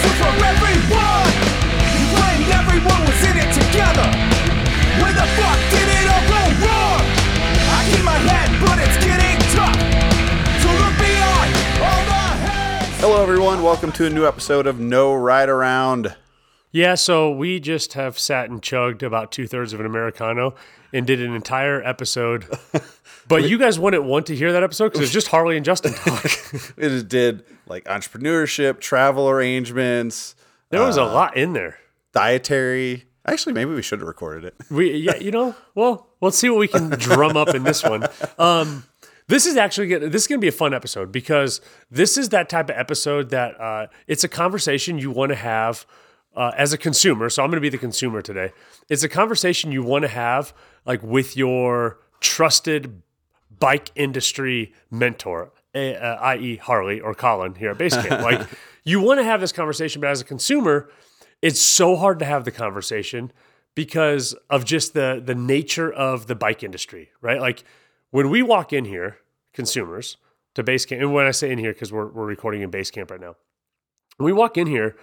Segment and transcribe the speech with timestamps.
[0.00, 1.28] This was for everyone.
[1.92, 4.08] You claimed everyone was in it together.
[4.96, 7.00] Where the fuck did it all go wrong?
[7.68, 9.76] I keep my head, but it's getting tough.
[10.62, 11.52] So look beyond
[11.84, 13.00] all the heads.
[13.00, 13.62] Hello, everyone.
[13.62, 16.16] Welcome to a new episode of No Ride Around.
[16.72, 20.54] Yeah, so we just have sat and chugged about two thirds of an Americano
[20.94, 22.46] and did an entire episode.
[23.30, 25.94] But you guys wouldn't want to hear that episode because it's just Harley and Justin
[25.94, 26.24] talk.
[26.76, 30.34] It did like entrepreneurship, travel arrangements,
[30.70, 31.78] there was a lot in there.
[32.12, 33.06] dietary.
[33.26, 34.54] Actually, maybe we should have recorded it.
[34.70, 38.06] We yeah, you know, well, let's see what we can drum up in this one.
[38.38, 38.84] Um,
[39.28, 42.30] this is actually gonna, this is going to be a fun episode because this is
[42.30, 45.86] that type of episode that uh, it's a conversation you want to have
[46.34, 47.28] uh, as a consumer.
[47.28, 48.52] So I'm going to be the consumer today.
[48.88, 50.54] It's a conversation you want to have
[50.86, 53.02] like with your trusted
[53.60, 58.22] bike industry mentor, uh, i.e., Harley or Colin here at Basecamp.
[58.22, 58.48] like
[58.82, 60.90] you want to have this conversation, but as a consumer,
[61.42, 63.30] it's so hard to have the conversation
[63.74, 67.40] because of just the the nature of the bike industry, right?
[67.40, 67.62] Like
[68.10, 69.18] when we walk in here,
[69.52, 70.16] consumers
[70.54, 73.20] to Basecamp, and when I say in here because we're we're recording in Basecamp right
[73.20, 73.36] now,
[74.16, 74.96] when we walk in here,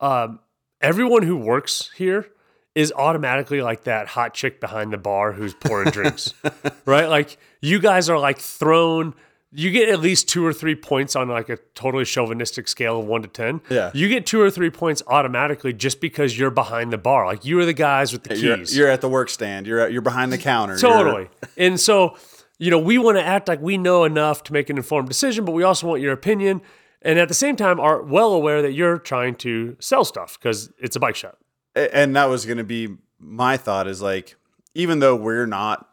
[0.00, 0.40] um,
[0.80, 2.32] everyone who works here
[2.74, 6.32] is automatically like that hot chick behind the bar who's pouring drinks,
[6.86, 7.08] right?
[7.08, 9.14] Like you guys are like thrown.
[9.54, 13.04] You get at least two or three points on like a totally chauvinistic scale of
[13.04, 13.60] one to ten.
[13.68, 13.90] Yeah.
[13.92, 17.26] you get two or three points automatically just because you're behind the bar.
[17.26, 18.74] Like you are the guys with the You're, keys.
[18.74, 19.66] you're at the work stand.
[19.66, 20.78] You're at, you're behind the counter.
[20.78, 21.28] Totally.
[21.58, 22.16] and so,
[22.58, 25.44] you know, we want to act like we know enough to make an informed decision,
[25.44, 26.62] but we also want your opinion.
[27.02, 30.72] And at the same time, are well aware that you're trying to sell stuff because
[30.78, 31.36] it's a bike shop.
[31.74, 34.36] And that was going to be my thought is like
[34.74, 35.88] even though we're not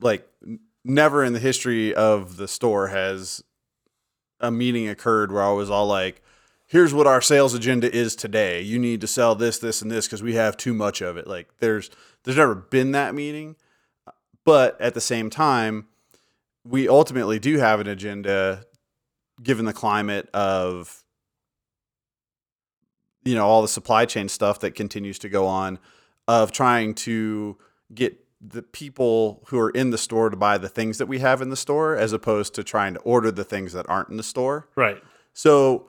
[0.00, 0.28] like
[0.84, 3.42] never in the history of the store has
[4.40, 6.22] a meeting occurred where I was all like
[6.66, 8.60] here's what our sales agenda is today.
[8.60, 11.26] You need to sell this this and this cuz we have too much of it.
[11.26, 11.90] Like there's
[12.24, 13.56] there's never been that meeting
[14.44, 15.86] but at the same time
[16.64, 18.64] we ultimately do have an agenda
[19.42, 21.04] given the climate of
[23.26, 25.78] you know all the supply chain stuff that continues to go on
[26.28, 27.56] of trying to
[27.94, 31.40] get the people who are in the store to buy the things that we have
[31.40, 34.22] in the store as opposed to trying to order the things that aren't in the
[34.22, 34.68] store.
[34.76, 35.02] Right.
[35.32, 35.88] So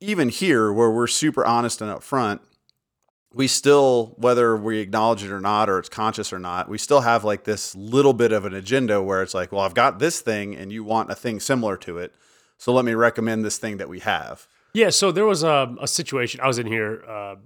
[0.00, 2.40] even here where we're super honest and upfront,
[3.32, 7.00] we still whether we acknowledge it or not or it's conscious or not, we still
[7.00, 10.20] have like this little bit of an agenda where it's like, well, I've got this
[10.20, 12.14] thing and you want a thing similar to it.
[12.58, 14.46] So let me recommend this thing that we have.
[14.72, 14.90] Yeah.
[14.90, 16.40] So there was a, a situation.
[16.40, 17.04] I was in here.
[17.06, 17.36] Uh,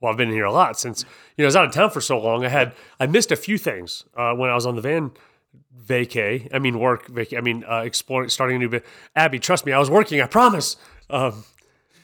[0.00, 1.02] well, I've been in here a lot since
[1.36, 2.44] you know I was out of town for so long.
[2.44, 5.12] I had I missed a few things uh, when I was on the van
[5.86, 6.48] vacay.
[6.52, 7.38] I mean work vacay.
[7.38, 8.68] I mean uh, exploring, starting a new.
[8.68, 8.84] bit.
[9.16, 10.20] Abby, trust me, I was working.
[10.20, 10.76] I promise.
[11.08, 11.44] Um,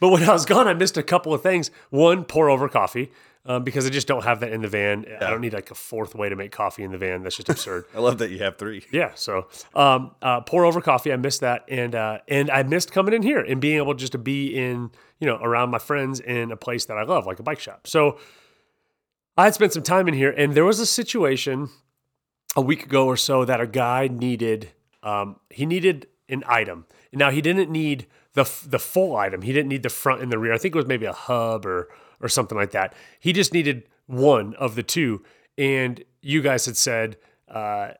[0.01, 1.71] but when I was gone, I missed a couple of things.
[1.91, 3.13] One, pour over coffee.
[3.47, 5.07] Um, because I just don't have that in the van.
[5.19, 7.23] I don't need like a fourth way to make coffee in the van.
[7.23, 7.87] That's just absurd.
[7.95, 8.85] I love that you have three.
[8.93, 9.13] Yeah.
[9.15, 11.11] So um, uh, pour over coffee.
[11.11, 14.13] I missed that, and uh, and I missed coming in here and being able just
[14.13, 14.91] to be in
[15.21, 17.87] you know around my friends in a place that I love, like a bike shop.
[17.87, 18.19] So
[19.39, 21.71] I had spent some time in here, and there was a situation
[22.57, 24.73] a week ago or so that a guy needed.
[25.03, 26.85] Um, he needed an item.
[27.11, 29.43] Now he didn't need the f- the full item.
[29.43, 30.53] He didn't need the front and the rear.
[30.53, 31.89] I think it was maybe a hub or
[32.21, 32.95] or something like that.
[33.19, 35.23] He just needed one of the two.
[35.59, 37.17] And you guys had said,
[37.49, 37.91] uh,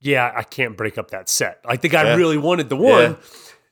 [0.00, 2.16] "Yeah, I can't break up that set." Like the guy Yeah.
[2.16, 3.16] really wanted the one,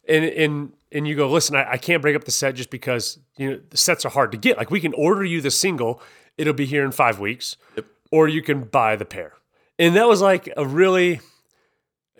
[0.09, 3.19] and and and you go, "Listen, I, I can't break up the set just because
[3.37, 4.56] you know the sets are hard to get.
[4.59, 6.03] Like we can order you the single,
[6.37, 7.56] it'll be here in five weeks,
[8.10, 9.34] or you can buy the pair."
[9.78, 11.21] And that was like a really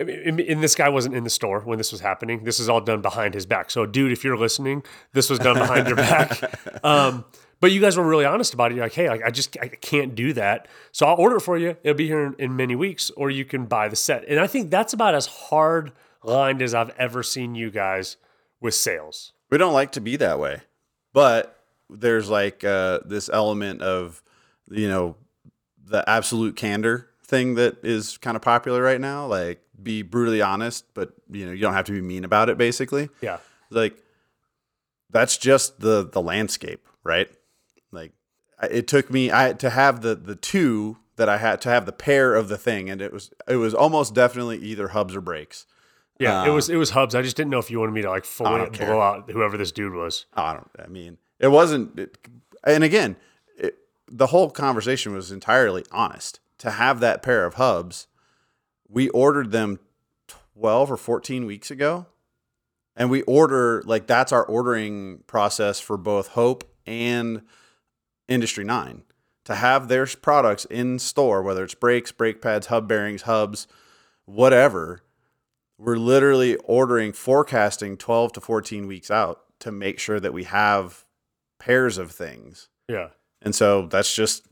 [0.01, 2.45] I mean, and this guy wasn't in the store when this was happening.
[2.45, 3.71] This is all done behind his back.
[3.71, 4.83] So, dude, if you're listening,
[5.13, 6.41] this was done behind your back.
[6.83, 7.27] Um,
[7.60, 8.76] but you guys were really honest about it.
[8.76, 10.66] You're like, hey, like, I just I can't do that.
[10.93, 11.76] So I'll order it for you.
[11.82, 14.25] It'll be here in, in many weeks, or you can buy the set.
[14.28, 15.93] And I think that's about as hard
[16.25, 18.16] lined as I've ever seen you guys
[18.60, 19.33] with sales.
[19.51, 20.62] We don't like to be that way,
[21.12, 21.57] but
[21.89, 24.22] there's like uh, this element of,
[24.71, 25.16] you know,
[25.84, 29.27] the absolute candor thing that is kind of popular right now.
[29.27, 32.59] Like, be brutally honest, but you know, you don't have to be mean about it.
[32.59, 33.39] Basically, Yeah.
[33.71, 33.97] like
[35.10, 37.28] that's just the the landscape, right?
[38.62, 41.92] It took me I to have the the two that I had to have the
[41.92, 45.66] pair of the thing, and it was it was almost definitely either hubs or brakes.
[46.18, 46.47] Yeah.
[46.47, 47.15] it was um, it was hubs.
[47.15, 48.86] I just didn't know if you wanted me to like fully care.
[48.86, 50.27] blow out whoever this dude was.
[50.34, 50.71] I don't.
[50.78, 51.98] I mean, it wasn't.
[51.98, 52.18] It,
[52.65, 53.16] and again,
[53.57, 56.41] it, the whole conversation was entirely honest.
[56.59, 58.06] To have that pair of hubs,
[58.86, 59.78] we ordered them
[60.27, 62.06] twelve or fourteen weeks ago,
[62.95, 67.42] and we order like that's our ordering process for both Hope and
[68.30, 69.03] Industry 9
[69.44, 73.66] to have their products in store, whether it's brakes, brake pads, hub bearings, hubs,
[74.24, 75.03] whatever.
[75.78, 81.04] We're literally ordering, forecasting 12 to 14 weeks out to make sure that we have
[81.59, 82.68] pairs of things.
[82.88, 83.09] Yeah.
[83.42, 84.47] And so that's just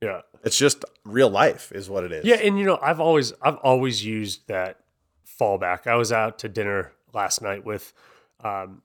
[0.00, 0.22] Yeah.
[0.42, 2.24] it's just real life is what it is.
[2.24, 4.80] Yeah, and you know, I've always I've always used that
[5.40, 5.86] fallback.
[5.86, 7.92] I was out to dinner last night with
[8.42, 8.82] um,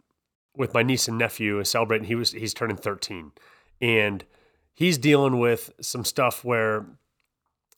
[0.56, 2.08] with my niece and nephew and celebrating.
[2.08, 3.32] He was he's turning thirteen,
[3.82, 4.24] and
[4.74, 6.86] he's dealing with some stuff where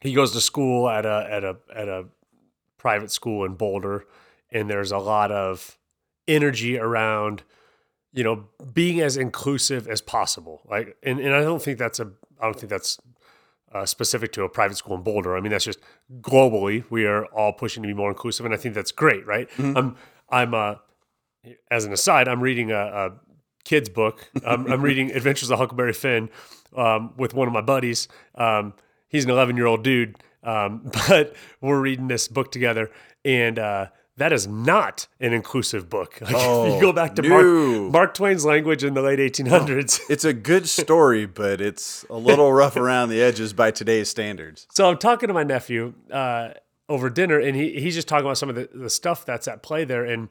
[0.01, 2.05] he goes to school at a at a at a
[2.77, 4.05] private school in Boulder,
[4.51, 5.77] and there's a lot of
[6.27, 7.43] energy around
[8.13, 12.11] you know being as inclusive as possible like and, and i don't think that's a
[12.39, 12.99] i don't think that's
[13.71, 15.37] uh, specific to a private school in Boulder.
[15.37, 15.79] I mean, that's just
[16.21, 19.47] globally we are all pushing to be more inclusive, and I think that's great, right?
[19.77, 19.95] I'm
[20.29, 20.75] I'm uh,
[21.69, 23.11] as an aside, I'm reading a, a
[23.63, 24.29] kid's book.
[24.45, 26.29] I'm, I'm reading Adventures of Huckleberry Finn
[26.75, 28.07] um, with one of my buddies.
[28.35, 28.73] Um,
[29.07, 32.89] he's an 11 year old dude, um, but we're reading this book together,
[33.25, 36.19] and uh, that is not an inclusive book.
[36.21, 37.29] Like, Oh, you go back to no.
[37.29, 40.01] Mark, Mark Twain's language in the late 1800s.
[40.09, 44.67] It's a good story, but it's a little rough around the edges by today's standards.
[44.71, 46.49] So I'm talking to my nephew uh,
[46.89, 49.61] over dinner, and he he's just talking about some of the, the stuff that's at
[49.63, 50.03] play there.
[50.03, 50.29] And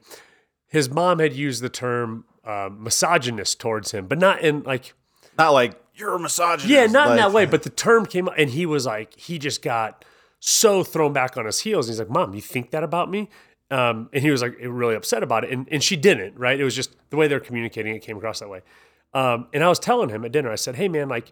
[0.67, 4.93] his mom had used the term uh, misogynist towards him, but not in like
[5.37, 6.67] Not like you're a misogynist.
[6.69, 7.45] yeah, not in that way.
[7.45, 10.05] But the term came up, and he was like, he just got
[10.39, 11.87] so thrown back on his heels.
[11.87, 13.29] And He's like, "Mom, you think that about me?"
[13.71, 16.37] Um, and he was like really upset about it, and and she didn't.
[16.39, 16.59] Right?
[16.59, 17.95] It was just the way they're communicating.
[17.95, 18.61] It came across that way.
[19.13, 21.31] Um, and I was telling him at dinner, I said, "Hey, man, like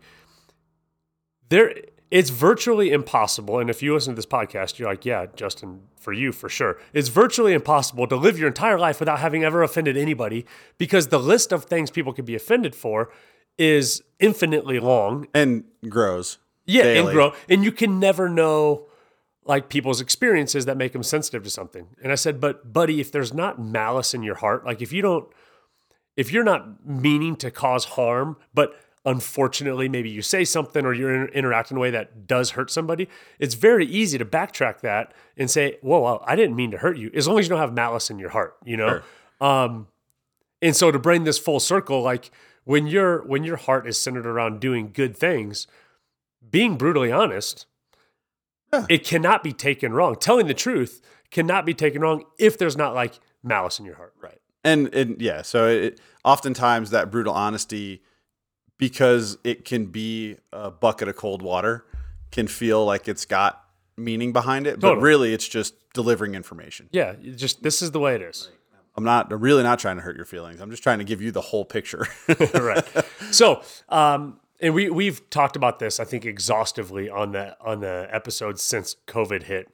[1.49, 1.73] there."
[2.09, 3.59] It's virtually impossible.
[3.59, 6.77] And if you listen to this podcast, you're like, yeah, Justin, for you, for sure.
[6.93, 10.45] It's virtually impossible to live your entire life without having ever offended anybody
[10.77, 13.09] because the list of things people can be offended for
[13.57, 16.37] is infinitely long and grows.
[16.65, 17.33] yeah, and grow.
[17.49, 18.87] And you can never know
[19.43, 21.87] like people's experiences that make them sensitive to something.
[22.03, 25.01] And I said, but buddy, if there's not malice in your heart, like if you
[25.01, 25.27] don't,
[26.15, 28.75] if you're not meaning to cause harm, but
[29.07, 32.69] unfortunately maybe you say something or you're inter- interact in a way that does hurt
[32.69, 33.07] somebody,
[33.39, 36.97] it's very easy to backtrack that and say, whoa, well, I didn't mean to hurt
[36.97, 37.09] you.
[37.15, 39.01] As long as you don't have malice in your heart, you know?
[39.39, 39.87] Um,
[40.61, 42.31] and so to bring this full circle, like
[42.65, 45.67] when your when your heart is centered around doing good things,
[46.49, 47.65] being brutally honest,
[48.89, 50.15] it cannot be taken wrong.
[50.15, 51.01] Telling the truth
[51.31, 54.13] cannot be taken wrong if there's not like malice in your heart.
[54.21, 54.39] Right.
[54.63, 58.01] And and yeah, so it, oftentimes that brutal honesty,
[58.77, 61.85] because it can be a bucket of cold water,
[62.31, 63.63] can feel like it's got
[63.95, 66.89] meaning behind it, but really it's just delivering information.
[66.91, 67.15] Yeah.
[67.35, 68.49] Just this is the way it is.
[68.95, 70.59] I'm not I'm really not trying to hurt your feelings.
[70.59, 72.07] I'm just trying to give you the whole picture.
[72.53, 72.83] right.
[73.31, 78.07] So, um, and we we've talked about this, I think, exhaustively on the on the
[78.11, 79.69] episodes since COVID hit,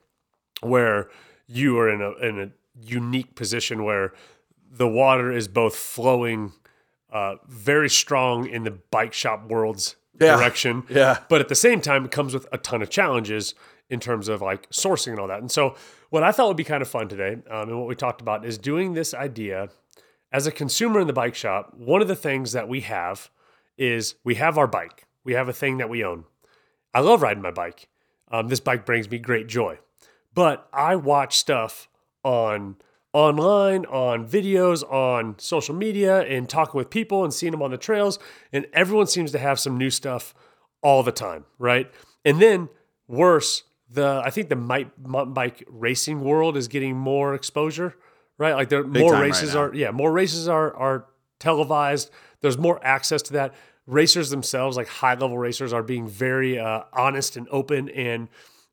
[0.61, 1.09] where
[1.47, 2.51] you are in a in a
[2.81, 4.13] unique position where
[4.69, 6.51] the water is both flowing
[7.13, 10.35] uh, very strong in the bike shop world's Yeah.
[10.35, 11.19] direction, Yeah.
[11.29, 13.55] but at the same time, it comes with a ton of challenges
[13.89, 15.39] in terms of like sourcing and all that.
[15.39, 15.75] And so,
[16.09, 18.45] what I thought would be kind of fun today, um, and what we talked about,
[18.45, 19.69] is doing this idea
[20.31, 21.73] as a consumer in the bike shop.
[21.75, 23.29] One of the things that we have
[23.77, 25.05] is we have our bike.
[25.23, 26.25] We have a thing that we own.
[26.93, 27.87] I love riding my bike.
[28.31, 29.79] Um, this bike brings me great joy,
[30.33, 31.87] but I watch stuff
[32.23, 32.77] on
[33.13, 37.77] online, on videos, on social media, and talking with people and seeing them on the
[37.77, 38.19] trails.
[38.51, 40.33] And everyone seems to have some new stuff
[40.81, 41.91] all the time, right?
[42.25, 42.69] And then
[43.07, 47.95] worse, the I think the mountain bike racing world is getting more exposure,
[48.37, 48.53] right?
[48.53, 51.05] Like there more time right races are yeah, more races are are
[51.39, 52.09] televised.
[52.41, 53.53] There's more access to that.
[53.85, 58.29] Racers themselves, like high level racers, are being very uh, honest and open and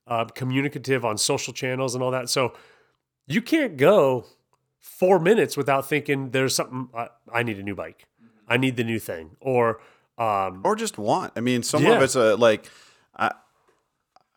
[0.06, 2.30] uh, communicative on social channels and all that.
[2.30, 2.54] So
[3.33, 4.27] you can't go
[4.79, 8.07] four minutes without thinking there's something I, I need a new bike.
[8.49, 9.81] I need the new thing, or
[10.19, 11.33] um, or just want.
[11.37, 11.97] I mean, some Yeah.
[11.97, 12.69] of it's a like
[13.17, 13.31] I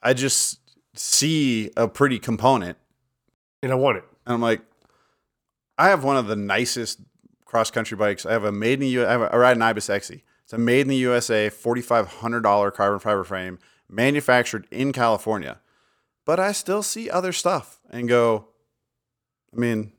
[0.01, 0.59] I just
[0.95, 2.77] see a pretty component
[3.63, 4.03] and I want it.
[4.25, 4.61] And I'm like,
[5.77, 6.99] I have one of the nicest
[7.45, 8.25] cross country bikes.
[8.25, 9.05] I have a made in the U.
[9.05, 10.21] I, have a, I ride an Ibis Exie.
[10.43, 13.57] It's a made in the USA, forty five hundred dollar carbon fiber frame,
[13.89, 15.59] manufactured in California.
[16.25, 18.49] But I still see other stuff and go.
[19.53, 19.91] I mean,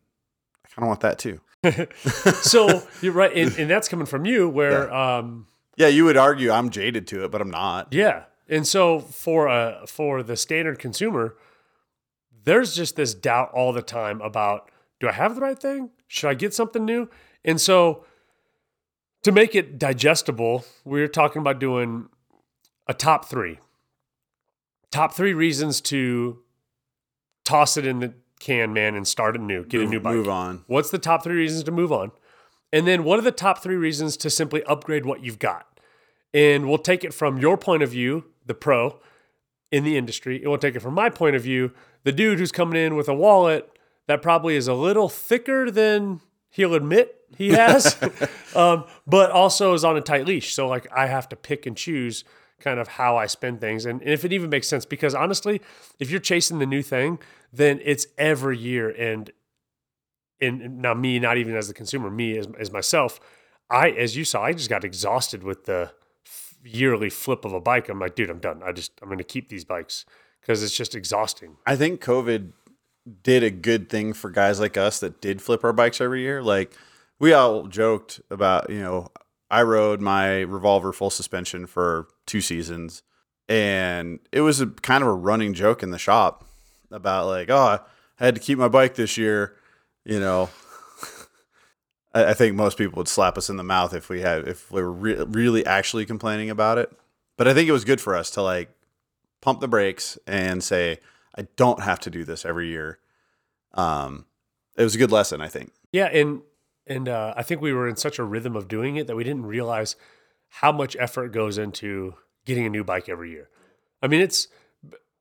[0.65, 1.41] I kind of want that too.
[2.43, 4.49] So you're right, and, and that's coming from you.
[4.49, 5.47] Where um,
[5.77, 7.93] Yeah, you would argue I'm jaded to it, but I'm not.
[7.93, 8.25] Yeah.
[8.49, 11.37] And so for uh for the standard consumer,
[12.45, 14.71] there's just this doubt all the time about
[15.01, 15.91] do I have the right thing?
[16.07, 17.09] Should I get something new?
[17.45, 18.05] And so
[19.23, 22.09] to make it digestible, we're talking about doing
[22.87, 23.59] a top three.
[24.91, 26.41] Top three reasons to
[27.45, 28.15] toss it in the
[28.45, 30.15] can, man, and start a new, get a new bike.
[30.15, 30.65] Move on.
[30.67, 32.13] What's the top three reasons to move on?
[32.73, 35.67] And then what are the top three reasons to simply upgrade what you've got?
[36.35, 39.01] And we'll take it from your point of view, the pro
[39.73, 41.73] in the industry, and we'll take it from my point of view,
[42.03, 46.21] the dude who's coming in with a wallet that probably is a little thicker than
[46.51, 47.97] he'll admit he has,
[48.55, 50.55] um, but also is on a tight leash.
[50.55, 52.25] So like I have to pick and choose
[52.65, 54.85] kind of how I spend things, and, and if it even makes sense.
[54.87, 55.61] Because honestly,
[56.01, 57.19] if you're chasing the new thing,
[57.53, 58.91] then it's every year.
[58.91, 59.31] And
[60.41, 63.21] and now me, not even as the consumer, me as, as myself,
[63.71, 65.93] I as you saw, I just got exhausted with the
[66.65, 67.89] yearly flip of a bike.
[67.89, 68.63] I'm like, dude, I'm done.
[68.65, 70.05] I just I'm going to keep these bikes
[70.41, 71.57] because it's just exhausting.
[71.67, 72.53] I think COVID
[73.23, 76.43] did a good thing for guys like us that did flip our bikes every year.
[76.43, 76.75] Like
[77.19, 79.09] we all joked about, you know,
[79.55, 83.05] I rode my revolver full suspension for two seasons
[83.49, 86.45] and it was a kind of a running joke in the shop
[86.91, 87.79] about like, oh,
[88.19, 89.55] I had to keep my bike this year,
[90.05, 90.51] you know.
[92.15, 94.73] I, I think most people would slap us in the mouth if we had if
[94.73, 96.91] we were re- really actually complaining about it.
[97.37, 98.71] But I think it was good for us to like
[99.41, 100.99] pump the brakes and say,
[101.39, 102.99] I don't have to do this every year.
[103.75, 104.27] Um,
[104.77, 105.73] it was a good lesson, I think.
[105.93, 106.43] Yeah, and
[106.87, 109.25] and uh, I think we were in such a rhythm of doing it that we
[109.25, 109.97] didn't realize
[110.49, 112.15] how much effort goes into
[112.45, 113.49] getting a new bike every year.
[114.03, 114.49] I mean, it's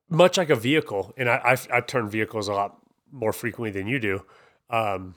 [0.08, 2.78] much like a vehicle, and I I've, I turn vehicles a lot
[3.10, 4.24] more frequently than you do.
[4.70, 5.14] Um,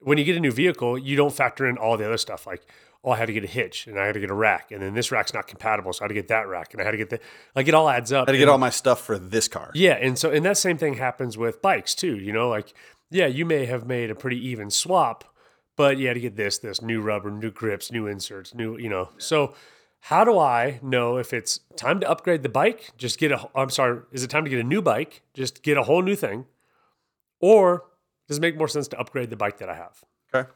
[0.00, 2.66] when you get a new vehicle, you don't factor in all the other stuff like,
[3.04, 4.82] oh, I had to get a hitch and I had to get a rack, and
[4.82, 6.92] then this rack's not compatible, so I had to get that rack, and I had
[6.92, 7.20] to get the
[7.54, 8.28] like it all adds up.
[8.28, 9.70] I had to get all my stuff for this car.
[9.74, 12.16] yeah, and so and that same thing happens with bikes too.
[12.16, 12.74] You know, like
[13.10, 15.24] yeah, you may have made a pretty even swap,
[15.76, 18.88] but you had to get this, this new rubber, new grips, new inserts, new, you
[18.88, 19.10] know.
[19.18, 19.54] So
[20.00, 22.92] how do I know if it's time to upgrade the bike?
[22.96, 23.48] Just get a.
[23.54, 25.22] I'm sorry, is it time to get a new bike?
[25.34, 26.46] Just get a whole new thing,
[27.40, 27.84] or
[28.28, 30.04] does it make more sense to upgrade the bike that I have?
[30.34, 30.48] Okay.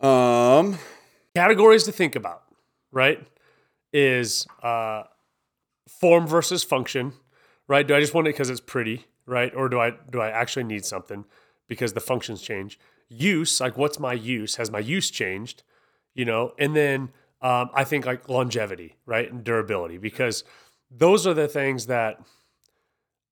[0.00, 0.78] Um,
[1.34, 2.42] categories to think about,
[2.92, 3.26] right?
[3.92, 5.04] Is uh,
[5.88, 7.12] form versus function,
[7.68, 7.86] right?
[7.86, 9.54] Do I just want it because it's pretty, right?
[9.54, 11.24] Or do I do I actually need something
[11.68, 12.78] because the functions change?
[13.08, 14.56] Use, like what's my use?
[14.56, 15.62] Has my use changed?
[16.14, 17.10] You know, and then
[17.42, 20.44] um, I think like longevity, right, and durability, because
[20.90, 22.20] those are the things that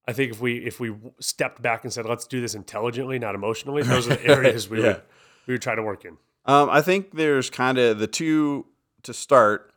[0.07, 3.35] I think if we if we stepped back and said let's do this intelligently, not
[3.35, 4.85] emotionally, those are the areas we Yeah.
[4.87, 5.03] would
[5.47, 6.19] we would try to work in.
[6.45, 8.67] um, I think there's kind of the two
[9.05, 9.73] to start.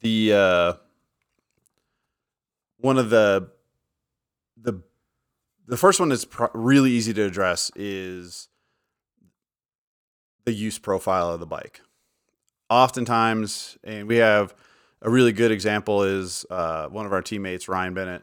[0.00, 0.72] The uh,
[2.78, 3.50] one of the
[4.62, 4.82] the
[5.66, 8.48] the first one that's really easy to address is
[10.44, 11.82] the use profile of the bike.
[12.70, 14.54] Oftentimes, and we have
[15.02, 18.22] a really good example is uh, one of our teammates, Ryan Bennett.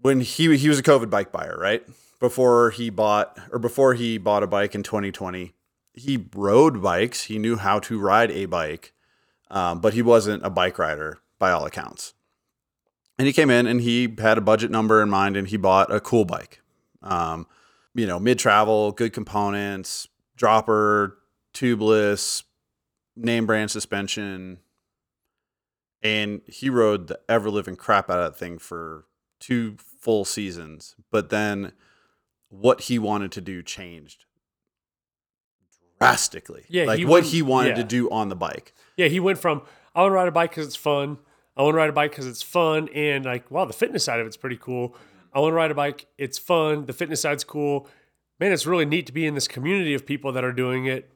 [0.00, 1.82] When he he was a COVID bike buyer, right?
[2.20, 5.52] Before he bought or before he bought a bike in 2020,
[5.94, 7.24] he rode bikes.
[7.24, 8.92] He knew how to ride a bike,
[9.50, 12.14] um, but he wasn't a bike rider by all accounts.
[13.18, 15.92] And he came in and he had a budget number in mind, and he bought
[15.92, 16.60] a cool bike.
[17.02, 17.46] Um,
[17.94, 20.06] you know, mid travel, good components,
[20.36, 21.18] dropper,
[21.52, 22.44] tubeless,
[23.16, 24.58] name brand suspension,
[26.02, 29.06] and he rode the ever living crap out of that thing for
[29.40, 30.94] two full seasons.
[31.10, 31.72] But then
[32.50, 34.24] what he wanted to do changed
[35.98, 36.64] drastically.
[36.68, 37.74] Yeah, like he what wouldn't- he wanted yeah.
[37.76, 38.74] to do on the bike.
[38.96, 39.62] Yeah, he went from
[39.94, 41.18] I want to ride a bike because it's fun.
[41.58, 44.20] I want to ride a bike because it's fun, and like wow, the fitness side
[44.20, 44.90] of it's pretty cool.
[44.90, 44.98] Mm-hmm.
[45.34, 46.06] I want to ride a bike.
[46.16, 46.86] It's fun.
[46.86, 47.88] The fitness side's cool.
[48.40, 51.10] Man, it's really neat to be in this community of people that are doing it.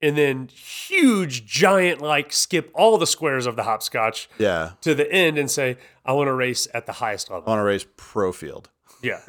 [0.00, 4.72] And then huge, giant, like skip all the squares of the hopscotch Yeah.
[4.82, 7.42] to the end and say, I want to race at the highest level.
[7.48, 8.70] I want to race pro field.
[9.02, 9.20] Yeah.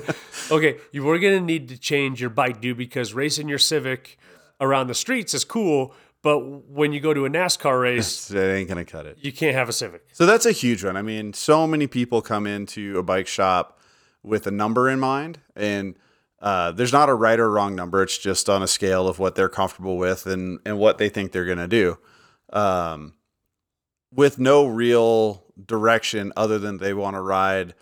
[0.50, 4.18] okay, you were going to need to change your bike, dude, because racing your Civic
[4.60, 6.38] around the streets is cool, but
[6.68, 9.18] when you go to a NASCAR race, It ain't gonna cut it.
[9.20, 10.06] you can't have a Civic.
[10.12, 10.96] So that's a huge one.
[10.96, 13.78] I mean, so many people come into a bike shop
[14.24, 15.96] with a number in mind, and
[16.40, 18.02] uh, there's not a right or wrong number.
[18.02, 21.30] It's just on a scale of what they're comfortable with and and what they think
[21.32, 21.98] they're gonna do,
[22.52, 23.14] um,
[24.10, 27.74] with no real direction other than they want to ride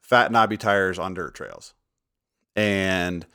[0.00, 1.74] fat knobby tires on dirt trails,
[2.56, 3.26] and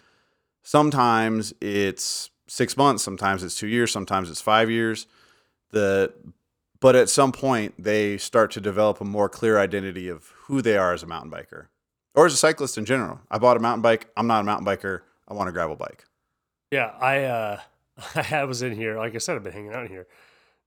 [0.64, 5.08] sometimes it's six months, sometimes it's two years, sometimes it's five years.
[5.72, 6.13] The
[6.80, 10.77] but at some point they start to develop a more clear identity of who they
[10.77, 11.68] are as a mountain biker
[12.16, 13.20] or as a cyclist in general.
[13.30, 14.10] I bought a mountain bike.
[14.16, 15.01] I'm not a mountain biker.
[15.27, 16.06] I want a gravel bike.
[16.72, 17.60] Yeah, I uh
[18.32, 18.98] I was in here.
[18.98, 20.08] Like I said, I've been hanging out here.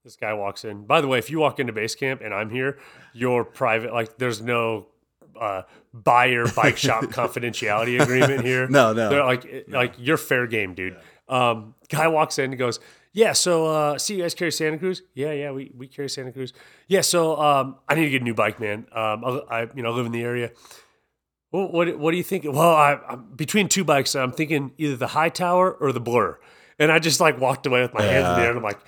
[0.04, 0.84] This guy walks in.
[0.86, 2.78] By the way, if you walk into base camp and I'm here,
[3.12, 3.92] you're private.
[3.92, 4.86] Like there's no
[5.38, 8.66] uh, buyer bike shop confidentiality agreement here.
[8.68, 9.10] No, no.
[9.10, 10.96] They're like like you're fair game, dude.
[11.30, 12.80] Um, guy walks in and goes,
[13.12, 15.02] "Yeah, so uh, see you guys carry Santa Cruz?
[15.14, 16.52] Yeah, yeah, we, we carry Santa Cruz.
[16.88, 18.86] Yeah, so um, I need to get a new bike, man.
[18.92, 20.50] Um, I, I you know live in the area.
[21.52, 22.44] Well, what what do you think?
[22.44, 24.14] Well, I, I'm between two bikes.
[24.14, 26.38] I'm thinking either the Hightower or the Blur.
[26.78, 28.80] And I just like walked away with my hands in the air, and I'm like,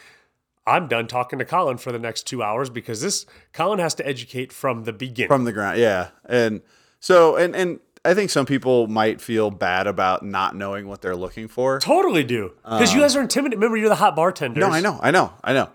[0.66, 4.06] I'm done talking to Colin for the next two hours because this Colin has to
[4.06, 5.28] educate from the beginning.
[5.28, 6.62] from the ground yeah and
[7.00, 11.16] so and and i think some people might feel bad about not knowing what they're
[11.16, 11.78] looking for.
[11.78, 12.52] Totally do.
[12.64, 13.58] Because you guys are intimidated.
[13.58, 14.60] Remember, you're the hot bartender.
[14.60, 15.70] no i know i know i know.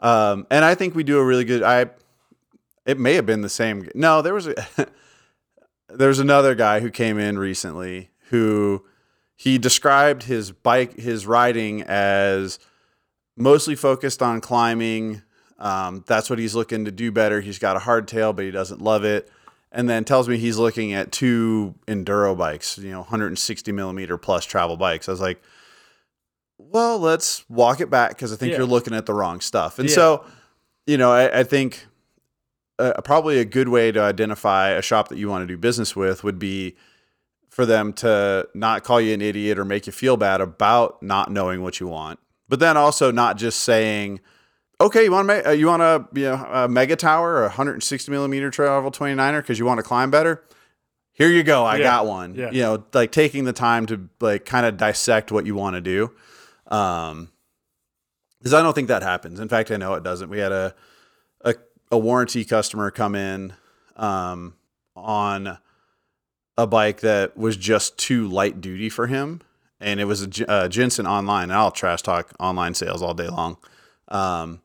[0.00, 1.86] Um and i think we do a really good i
[2.86, 4.54] it may have been the same no there was a
[5.88, 8.84] there's another guy who came in recently who
[9.36, 12.58] he described his bike his riding as
[13.36, 15.22] mostly focused on climbing.
[15.60, 17.40] Um, that's what he's looking to do better.
[17.40, 19.28] He's got a hardtail but he doesn't love it
[19.72, 24.44] and then tells me he's looking at two enduro bikes you know 160 millimeter plus
[24.44, 25.40] travel bikes i was like
[26.58, 28.58] well let's walk it back because i think Yeah.
[28.58, 29.94] you're looking at the wrong stuff and Yeah.
[29.94, 30.24] so
[30.86, 31.86] you know i, I think
[32.78, 35.96] uh, probably a good way to identify a shop that you want to do business
[35.96, 36.76] with would be
[37.50, 41.28] for them to not call you an idiot or make you feel bad about not
[41.32, 44.20] knowing what you want, but then also not just saying,
[44.80, 48.50] "Okay, you want to uh, you want a you know, a Megatower, a 160 millimeter
[48.50, 50.42] travel 29er because you want to climb better."
[51.12, 51.82] Here you go, I Yeah.
[51.82, 52.34] got one.
[52.36, 52.50] Yeah.
[52.52, 55.80] You know, like taking the time to like kind of dissect what you want to
[55.80, 56.12] do.
[56.68, 57.30] Um,
[58.38, 59.40] because I don't think that happens.
[59.40, 60.30] In fact, I know it doesn't.
[60.30, 60.74] We had a
[61.44, 61.54] a,
[61.90, 63.52] a warranty customer come in
[63.96, 64.54] um,
[64.94, 65.58] on
[66.56, 69.40] a bike that was just too light duty for him,
[69.80, 71.44] and it was a, uh, Jenson online.
[71.44, 73.56] And I'll trash talk online sales all day long.
[74.06, 74.60] Um,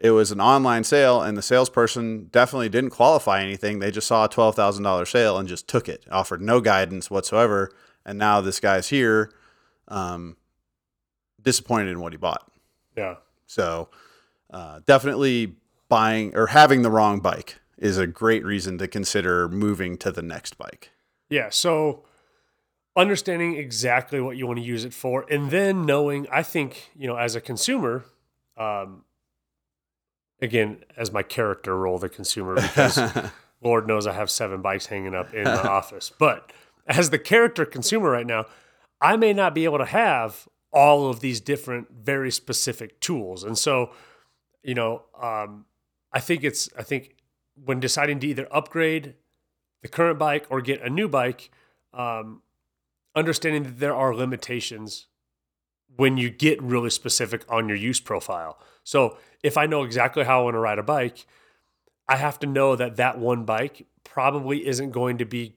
[0.00, 3.80] it was an online sale, and the salesperson definitely didn't qualify anything.
[3.80, 7.10] They just saw a twelve thousand dollar sale and just took it, offered no guidance
[7.10, 7.70] whatsoever.
[8.06, 9.32] And now this guy's here,
[9.88, 10.36] um,
[11.42, 12.50] disappointed in what he bought.
[12.96, 13.16] Yeah.
[13.46, 13.90] So
[14.50, 15.56] uh, definitely
[15.88, 20.22] buying or having the wrong bike is a great reason to consider moving to the
[20.22, 20.90] next bike.
[21.28, 21.48] Yeah.
[21.50, 22.04] So
[22.96, 27.06] understanding exactly what you want to use it for, and then knowing, I think, you
[27.06, 28.04] know, as a consumer,
[28.56, 29.04] um,
[30.40, 32.98] again, as my character role, the consumer, because
[33.62, 36.10] Lord knows I have seven bikes hanging up in my office.
[36.16, 36.52] But
[36.86, 38.46] as the character consumer right now,
[39.00, 43.44] I may not be able to have all of these different, very specific tools.
[43.44, 43.90] And so,
[44.62, 45.64] you know, um,
[46.12, 47.16] I think it's, I think
[47.64, 49.14] when deciding to either upgrade
[49.82, 51.50] the current bike or get a new bike,
[51.92, 52.42] um,
[53.14, 55.06] understanding that there are limitations
[55.96, 58.58] when you get really specific on your use profile.
[58.84, 61.26] So if I know exactly how I want to ride a bike,
[62.08, 65.54] I have to know that that one bike probably isn't going to be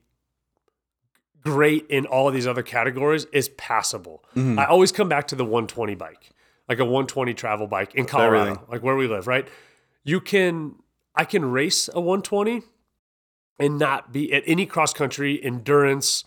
[1.44, 4.24] great in all of these other categories is passable.
[4.36, 6.30] I always come back to the 120 bike,
[6.70, 8.66] like a 120 travel bike in Colorado, everything.
[8.70, 9.48] like where we live, right?
[10.04, 10.76] You can
[11.16, 12.64] I can race a 120
[13.60, 16.24] and not be at any cross country endurance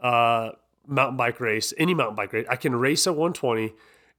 [0.00, 0.50] uh
[0.86, 2.46] mountain bike race, any mountain bike race.
[2.48, 3.74] I can race a 120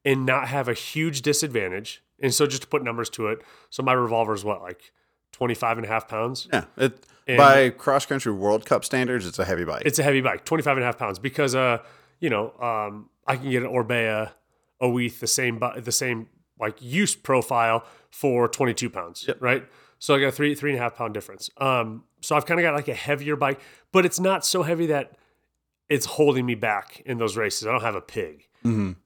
[0.06, 2.02] and not have a huge disadvantage.
[2.22, 4.92] And so just to put numbers to it, so my revolver is what, like
[5.34, 6.48] 25 and a half pounds?
[6.52, 9.84] Yeah, it, by cross country World Cup standards, it's a heavy bike.
[9.86, 11.80] It's a heavy bike, 25 and a half pounds, because, uh,
[12.20, 14.32] you know, um, I can get an Orbea
[14.82, 16.28] Oiz, the same, the same
[16.60, 19.38] like use profile for 22 pounds, yep.
[19.40, 19.66] right?
[20.00, 21.50] So I got a three, three and a half pound difference.
[21.58, 23.60] Um, so I've kind of got like a heavier bike,
[23.92, 25.18] but it's not so heavy that
[25.90, 27.68] it's holding me back in those races.
[27.68, 28.48] I don't have a pig.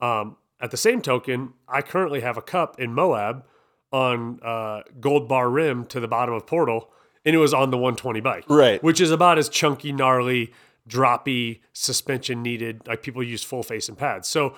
[0.02, 3.44] Um, at the same token, I currently have a cup in Moab
[3.92, 6.90] on uh, gold bar rim to the bottom of Portal,
[7.26, 8.82] and it was on the 120 bike, Right.
[8.82, 10.52] Which is about as chunky, gnarly,
[10.90, 12.88] droppy suspension needed.
[12.88, 14.28] Like people use full face and pads.
[14.28, 14.56] So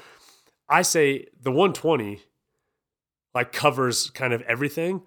[0.69, 2.21] I say the 120
[3.33, 5.01] like covers kind of everything,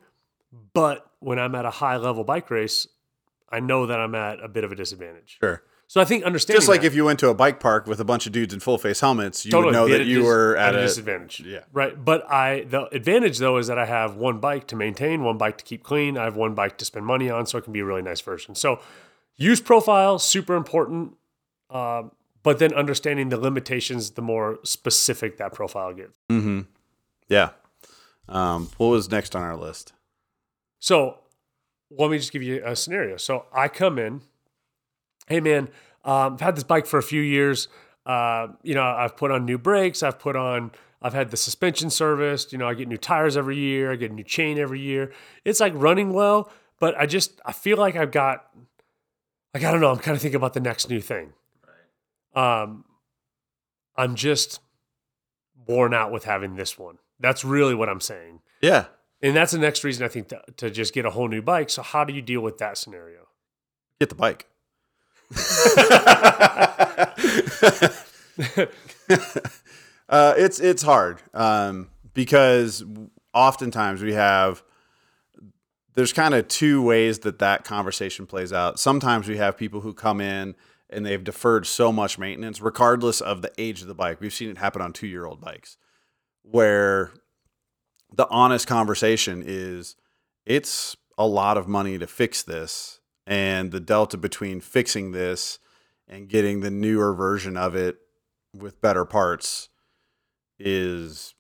[0.74, 2.86] but when I'm at a high level bike race,
[3.50, 5.38] I know that I'm at a bit of a disadvantage.
[5.40, 5.62] sure.
[5.90, 7.98] So I think understanding Just like that- if you went to a bike park with
[7.98, 10.54] a bunch of dudes in full face helmets, you Totally, would know that you were
[10.56, 11.40] at, a a disadvantage.
[11.40, 11.60] Yeah.
[11.72, 12.04] Right.
[12.04, 15.56] But I the advantage though is that I have one bike to maintain, one bike
[15.58, 16.18] to keep clean.
[16.18, 18.20] I have one bike to spend money on, so it can be a really nice
[18.20, 18.54] version.
[18.54, 18.80] So
[19.36, 21.16] use profile, super important.
[21.70, 26.18] Um, but then understanding the limitations, the more specific that profile gets.
[26.30, 26.60] Mm-hmm.
[27.28, 27.50] Yeah.
[28.28, 29.94] Um, what was next on our list?
[30.78, 31.18] So
[31.90, 33.16] let me just give you a scenario.
[33.16, 34.20] So I come in,
[35.28, 35.68] hey man,
[36.04, 37.68] um, I've had this bike for a few years.
[38.06, 40.02] Uh, you know, I've put on new brakes.
[40.02, 42.52] I've put on, I've had the suspension serviced.
[42.52, 43.92] You know, I get new tires every year.
[43.92, 45.12] I get a new chain every year.
[45.44, 48.46] It's like running well, but I just I feel like I've got
[49.54, 49.90] like I don't know.
[49.90, 51.32] I'm kind of thinking about the next new thing.
[52.34, 52.62] Right.
[52.62, 52.84] Um,
[53.96, 54.60] I'm just
[55.66, 56.98] worn out with having this one.
[57.20, 58.40] That's really what I'm saying.
[58.62, 58.86] Yeah.
[59.20, 61.70] And that's the next reason I think to, to just get a whole new bike.
[61.70, 63.26] So how do you deal with that scenario?
[63.98, 64.46] Get the bike.
[70.08, 72.84] Uh, it's it's hard um, because
[73.34, 74.62] oftentimes we have
[75.94, 78.78] there's kind of two ways that that conversation plays out.
[78.78, 80.54] Sometimes we have people who come in
[80.88, 84.20] and they've deferred so much maintenance, regardless of the age of the bike.
[84.20, 85.76] We've seen it happen on two year old bikes,
[86.42, 87.10] where
[88.14, 89.96] the honest conversation is
[90.46, 92.97] it's a lot of money to fix this,
[93.28, 95.58] and the delta between fixing this
[96.08, 97.98] and getting the newer version of it
[98.56, 99.68] with better parts
[100.58, 101.34] is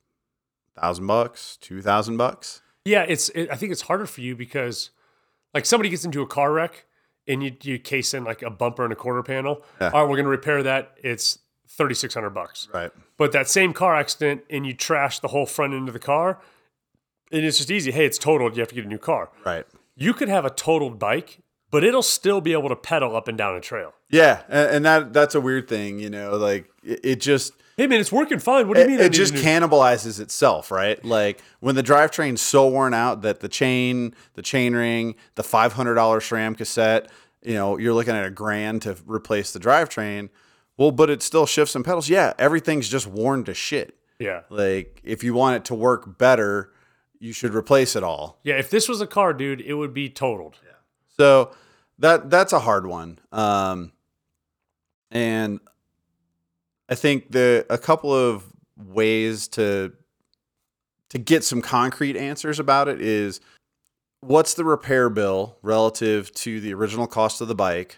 [0.78, 2.60] thousand bucks, two thousand bucks.
[2.84, 3.30] Yeah, it's.
[3.30, 4.90] It, I think it's harder for you because,
[5.54, 6.84] like, somebody gets into a car wreck
[7.26, 9.64] and you you case in like a bumper and a quarter panel.
[9.80, 9.90] Yeah.
[9.90, 10.96] All right, we're going to repair that.
[11.02, 12.68] It's thirty six hundred bucks.
[12.72, 12.90] Right.
[13.16, 16.40] But that same car accident and you trash the whole front end of the car,
[17.32, 17.90] and it's just easy.
[17.90, 18.56] Hey, it's totaled.
[18.56, 19.30] You have to get a new car.
[19.44, 19.66] Right.
[19.96, 23.36] You could have a totaled bike, but it'll still be able to pedal up and
[23.38, 23.92] down a trail.
[24.10, 26.36] Yeah, and, and that that's a weird thing, you know.
[26.36, 28.66] Like it, it just Hey man, it's working fine.
[28.66, 29.00] What do you it, mean?
[29.00, 31.02] It just cannibalizes itself, right?
[31.04, 35.74] Like when the drivetrain's so worn out that the chain, the chain ring, the five
[35.74, 37.10] hundred dollar SRAM cassette,
[37.42, 40.28] you know, you're looking at a grand to replace the drivetrain.
[40.76, 42.08] Well, but it still shifts and pedals.
[42.08, 43.96] Yeah, everything's just worn to shit.
[44.20, 46.72] Yeah, Like if you want it to work better,
[47.20, 48.40] you should replace it all.
[48.42, 48.56] yeah.
[48.56, 50.56] If this was a car, dude, it would be totaled.
[51.18, 51.50] So
[51.98, 53.18] that that's a hard one.
[53.32, 53.92] Um,
[55.10, 55.60] and
[56.88, 58.44] I think the a couple of
[58.76, 59.92] ways to
[61.10, 63.40] to get some concrete answers about it is
[64.20, 67.96] what's the repair bill relative to the original cost of the bike?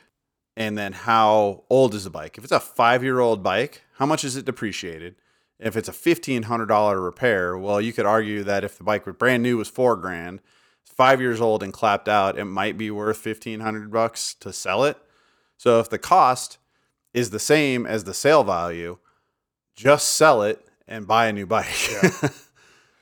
[0.56, 2.36] And then how old is the bike?
[2.36, 5.16] If it's a five year old bike how much is it depreciated?
[5.58, 9.42] If it's a $1500 repair well you could argue that if the bike was brand
[9.42, 10.40] new was four grand
[10.96, 14.96] five years old and clapped out it might be worth 1500 bucks to sell it
[15.56, 16.58] so if the cost
[17.14, 18.98] is the same as the sale value
[19.74, 22.10] just sell it and buy a new bike yeah,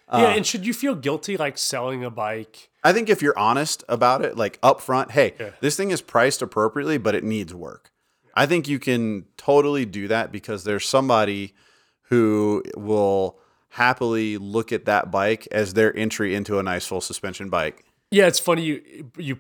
[0.09, 2.71] uh, and should you feel guilty like selling a bike?
[2.85, 5.51] I think if you're honest about it, like upfront, hey, Yeah.
[5.61, 7.91] this thing is priced appropriately, but it needs work.
[8.35, 11.55] I think you can totally do that because there's somebody
[12.03, 13.39] who will
[13.79, 17.85] happily look at that bike as their entry into a nice full suspension bike.
[18.11, 19.39] Yeah, it's funny you you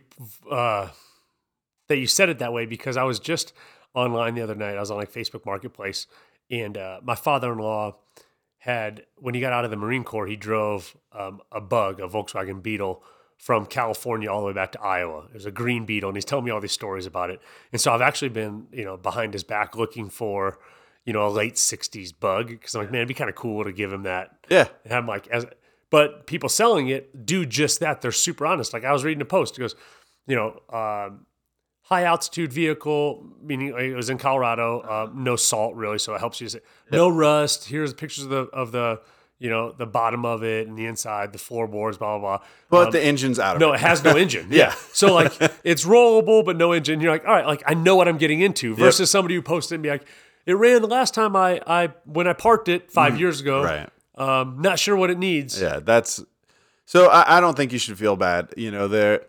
[0.48, 0.88] uh,
[1.88, 3.52] that you said it that way because I was just
[3.94, 4.76] online the other night.
[4.76, 6.06] I was on like Facebook Marketplace,
[6.52, 7.96] and uh, my father in law
[8.58, 12.06] had when he got out of the Marine Corps, he drove um, a Bug, a
[12.06, 13.02] Volkswagen Beetle,
[13.38, 15.24] from California all the way back to Iowa.
[15.30, 17.40] It was a green Beetle, and he's telling me all these stories about it.
[17.72, 20.60] And so I've actually been you know behind his back looking for
[21.08, 23.64] you know a late '60s Bug because I'm like, man, it'd be kind of cool
[23.64, 24.68] to give him that Yeah.
[24.84, 25.46] and I'm like, as
[25.90, 28.02] but people selling it do just that.
[28.02, 28.72] They're super honest.
[28.74, 29.56] Like I was reading a post.
[29.56, 29.74] It goes,
[30.26, 31.24] you know, um,
[31.80, 34.80] high altitude vehicle, meaning it was in Colorado.
[34.80, 36.48] Uh, no salt really, so it helps you.
[36.50, 36.60] Say,
[36.92, 37.64] No rust.
[37.68, 39.00] Here's pictures of the of the
[39.38, 42.46] you know the bottom of it and the inside, the floorboards, blah blah blah.
[42.68, 43.76] But the engine's out of No, it.
[43.76, 44.48] it has no engine.
[44.50, 44.74] Yeah.
[44.92, 45.32] So like
[45.64, 47.00] it's rollable but no engine.
[47.00, 48.74] You're like, all right, like I know what I'm getting into.
[48.74, 50.04] Versus somebody who posted and be like,
[50.48, 53.62] it ran the last time I I when I parked it five years ago.
[53.62, 53.88] Right.
[54.14, 55.60] Um, not sure what it needs.
[55.60, 56.24] Yeah, that's
[56.86, 57.08] so.
[57.08, 58.54] I, I don't think you should feel bad.
[58.56, 59.26] You know, there.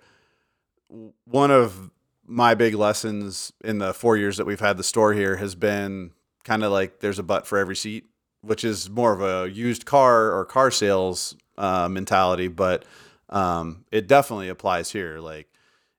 [1.25, 1.91] One of
[2.25, 6.11] my big lessons in the four years that we've had the store here has been
[6.43, 8.05] kind of like there's a butt for every seat,
[8.41, 12.85] which is more of a used car or car sales uh, mentality, but
[13.29, 15.19] um, it definitely applies here.
[15.19, 15.47] Like,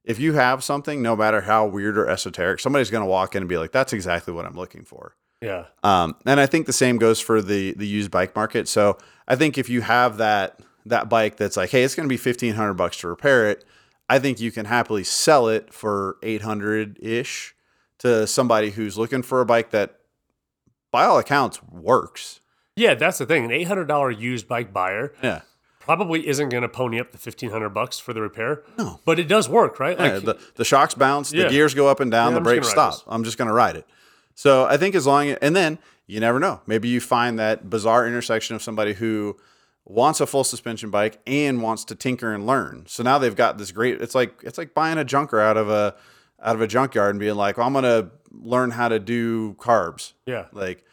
[0.03, 3.43] if you have something, no matter how weird or esoteric, somebody's going to walk in
[3.43, 5.65] and be like, "That's exactly what I'm looking for." Yeah.
[5.83, 8.67] Um, and I think the same goes for the the used bike market.
[8.67, 12.11] So I think if you have that that bike that's like, hey, it's going to
[12.13, 13.63] be fifteen hundred bucks to repair it,
[14.09, 17.55] I think you can happily sell it for eight hundred ish
[17.99, 19.99] to somebody who's looking for a bike that,
[20.91, 22.39] by all accounts, works.
[22.75, 23.45] Yeah, that's the thing.
[23.45, 25.41] An eight hundred dollar used bike buyer Yeah.
[25.81, 28.63] Probably isn't going to pony up the fifteen hundred bucks for the repair.
[28.77, 28.99] No.
[29.03, 29.99] but it does work, right?
[29.99, 31.43] Yeah, Like, the, the shocks bounce, Yeah.
[31.45, 33.05] the gears go up and down, Yeah, the brakes gonna stop.
[33.13, 33.85] I'm just going to ride it.
[34.35, 36.61] So I think as long as, and then you never know.
[36.65, 39.37] Maybe you find that bizarre intersection of somebody who
[39.85, 42.83] wants a full suspension bike and wants to tinker and learn.
[42.87, 44.01] So now they've got this great.
[44.01, 45.95] It's like it's like buying a junker out of a
[46.43, 49.53] out of a junkyard and being like, well, I'm going to learn how to do
[49.55, 50.13] carbs.
[50.25, 50.83] yeah, Like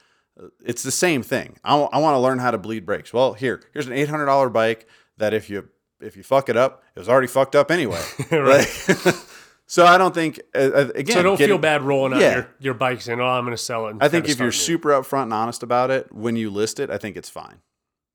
[0.64, 1.57] It's the same thing.
[1.64, 3.12] I want to learn how to bleed brakes.
[3.12, 5.68] Well, here, here's an eight hundred dollar bike that if you
[6.01, 8.03] if you fuck it up, it was already fucked up anyway.
[8.31, 8.68] Like,
[9.66, 11.16] so I don't think uh, uh, again.
[11.16, 12.35] So don't getting- feel bad rolling out Yeah.
[12.35, 14.74] your, your bike saying, "Oh, I'm going to sell it." I think if you're starting
[14.81, 17.57] super upfront and honest about it when you list it, I think it's fine.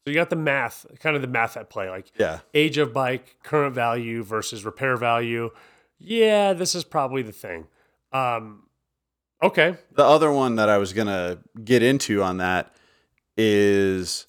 [0.06, 2.40] so you got the math, kind of the math at play, like Yeah.
[2.54, 5.50] age of bike, current value versus repair value.
[6.00, 7.68] Yeah, this is probably the thing.
[8.12, 8.64] Um,
[9.44, 12.74] okay, The other one that I was gonna get into on that
[13.38, 14.28] is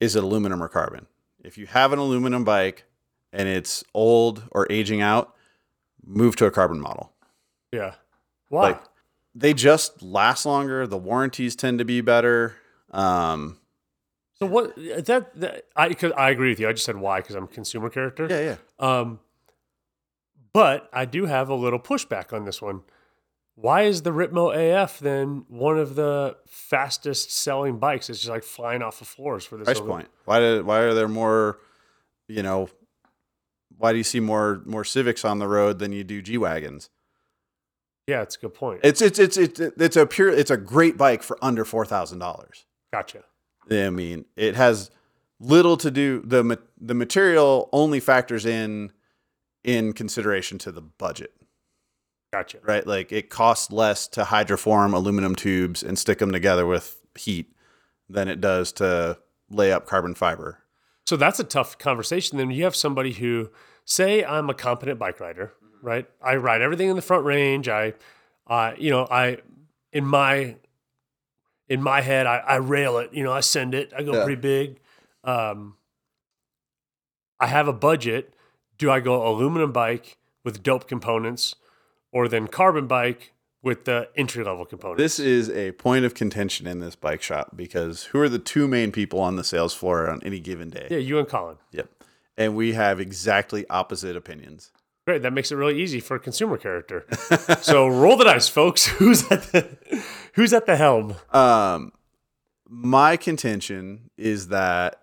[0.00, 1.06] is it aluminum or carbon?
[1.44, 2.84] If you have an aluminum bike
[3.32, 5.34] and it's old or aging out,
[6.04, 7.12] move to a carbon model.
[7.72, 7.94] yeah.
[8.48, 8.62] Why?
[8.72, 8.82] Like
[9.34, 10.86] they just last longer.
[10.86, 12.54] The warranties tend to be better.
[12.90, 13.58] Um,
[14.34, 16.68] so what that, that I because I agree with you.
[16.68, 18.26] I just said why because I'm a consumer character.
[18.28, 18.98] yeah, yeah.
[18.98, 19.20] Um,
[20.52, 22.82] but I do have a little pushback on this one.
[23.54, 28.08] Why is the Ripmo AF then one of the fastest selling bikes?
[28.08, 30.08] It's just like flying off the floors for this Price point.
[30.24, 31.58] Why did why are there more?
[32.28, 32.70] You know,
[33.76, 36.88] why do you see more more Civics on the road than you do G wagons?
[38.06, 38.80] Yeah, it's a good point.
[38.82, 42.18] It's it's it's it's it's a pure it's a great bike for under four thousand
[42.18, 42.64] dollars.
[42.92, 43.24] gotcha.
[43.70, 44.90] I mean, it has
[45.38, 48.92] little to do the the material only factors in
[49.62, 51.32] in consideration to the budget,
[52.32, 52.58] Gotcha.
[52.62, 52.86] right?
[52.86, 57.54] Like it costs less to hydroform aluminum tubes and stick them together with heat
[58.08, 59.18] than it does to
[59.50, 60.58] lay up carbon fiber.
[61.06, 62.38] So that's a tough conversation.
[62.38, 63.50] Then you have somebody who,
[63.84, 66.08] say, I'm a competent bike rider, right?
[66.22, 67.68] I ride everything in the front range.
[67.68, 67.92] I,
[68.46, 69.38] uh, you know, I,
[69.92, 70.56] in my,
[71.68, 73.12] in my head, I, I rail it.
[73.12, 73.92] You know, I send it.
[73.96, 74.24] I go Yeah.
[74.24, 74.80] pretty big.
[75.24, 75.76] Um,
[77.38, 78.32] I have a budget.
[78.78, 81.56] Do I go aluminum bike with dope components,
[82.12, 85.02] or then carbon bike with the entry level components?
[85.02, 88.68] This is a point of contention in this bike shop because who are the two
[88.68, 90.86] main people on the sales floor on any given day?
[90.90, 91.56] yeah, you and Colin.
[91.72, 91.88] Yep.
[92.36, 94.72] And we have exactly opposite opinions.
[95.06, 95.22] Great.
[95.22, 97.06] That makes it really easy for a consumer character.
[97.60, 98.86] so roll the dice, folks.
[98.98, 99.68] Who's at the
[100.34, 101.16] Who's at the helm?
[101.32, 101.92] Um,
[102.68, 105.02] my contention is that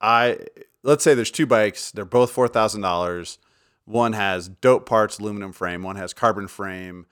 [0.00, 0.38] I
[0.84, 1.90] let's say there's two bikes.
[1.90, 3.38] They're both four thousand dollars.
[3.86, 5.82] One has dope parts, aluminum frame.
[5.82, 7.06] One has carbon frame,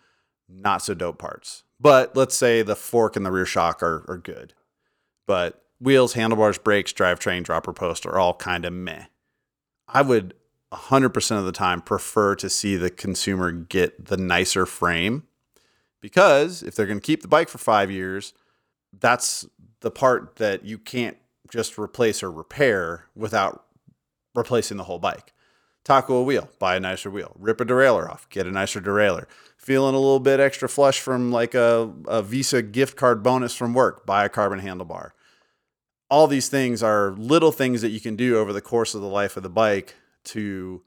[0.49, 1.63] not so dope parts.
[1.81, 4.55] But let's say the fork and the rear shock are are good.
[5.27, 9.05] But wheels, handlebars, brakes, drivetrain, dropper post are all kind of meh.
[9.89, 10.35] I would
[10.73, 15.25] 100% of the time prefer to see the consumer get the nicer frame
[16.01, 18.35] because if they're going to keep the bike for five years,
[18.99, 19.47] that's
[19.81, 21.17] the part that you can't
[21.51, 23.65] just replace or repair without
[24.35, 25.33] replacing the whole bike.
[25.85, 27.37] Taco a wheel, buy a nicer wheel.
[27.39, 29.27] Rip a derailleur off, get a nicer derailleur.
[29.59, 33.75] Feeling a little bit extra flush from like a, a Visa gift card bonus from
[33.75, 35.11] work, buy a carbon handlebar.
[36.11, 39.09] All these things are little things that you can do over the course of the
[39.09, 39.95] life of the bike
[40.25, 40.83] to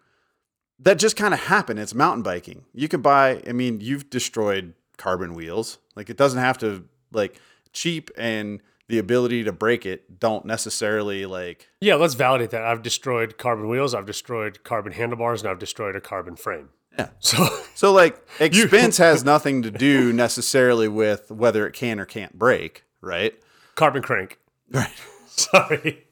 [0.80, 1.78] that just kind of happen.
[1.78, 2.66] It's mountain biking.
[2.74, 5.78] You can buy, I mean, you've destroyed carbon wheels.
[5.96, 7.40] Like it doesn't have to like
[7.74, 12.64] cheap and the ability to break it don't necessarily like Yeah, let's validate that.
[12.64, 13.94] I've destroyed carbon wheels.
[13.94, 16.70] I've destroyed carbon handlebars, and I've destroyed a carbon frame.
[16.98, 17.10] Yeah.
[17.20, 17.46] So
[17.76, 22.84] so like expense has nothing to do necessarily with whether it can or can't break,
[23.02, 23.34] right?
[23.76, 24.40] carbon crank.
[24.70, 24.92] Right.
[25.28, 26.04] Sorry.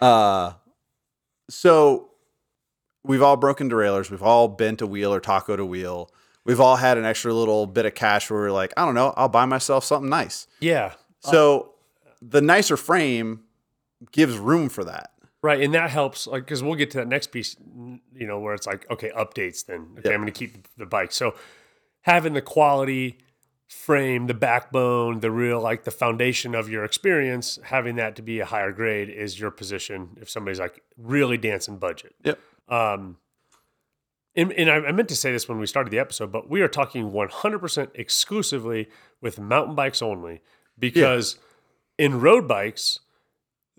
[0.00, 0.52] Uh
[1.50, 2.10] so
[3.04, 6.10] we've all broken derailleurs, we've all bent a wheel or tacoed a wheel.
[6.46, 9.12] We've all had an extra little bit of cash where we're like, I don't know,
[9.16, 10.46] I'll buy myself something nice.
[10.60, 10.92] Yeah.
[11.20, 11.72] So
[12.22, 13.42] the nicer frame
[14.12, 15.10] gives room for that.
[15.42, 17.56] Right, and that helps, like, because we'll get to that next piece,
[18.14, 19.64] you know, where it's like, okay, updates.
[19.66, 20.14] Then, okay, Yeah.
[20.14, 21.12] I'm going to keep the bike.
[21.12, 21.34] So,
[22.00, 23.18] having the quality
[23.68, 28.40] frame, the backbone, the real, like, the foundation of your experience, having that to be
[28.40, 30.16] a higher grade is your position.
[30.20, 32.38] If somebody's like really dancing budget, Yep.
[32.68, 33.18] um,
[34.36, 36.68] and, and I, meant to say this when we started the episode, but we are
[36.68, 38.88] talking 100% exclusively
[39.20, 40.42] with mountain bikes only
[40.78, 41.38] because
[41.98, 43.00] in road bikes,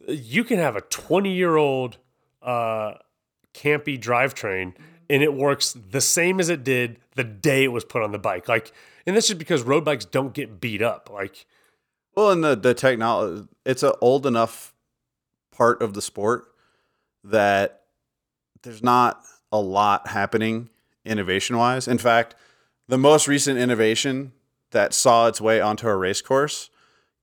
[0.07, 1.97] you can have a 20 year old
[2.41, 2.93] uh,
[3.53, 4.73] campy drivetrain
[5.09, 8.19] and it works the same as it did the day it was put on the
[8.19, 8.47] bike.
[8.47, 8.71] Like,
[9.05, 11.09] and that's just because road bikes don't get beat up.
[11.11, 11.45] Like,
[12.15, 14.73] Well, and the the technology, it's an old enough
[15.51, 16.45] part of the sport
[17.23, 17.83] that
[18.63, 20.69] there's not a lot happening
[21.05, 21.87] innovation wise.
[21.87, 22.35] In fact,
[22.87, 24.33] the most recent innovation
[24.71, 26.69] that saw its way onto a race course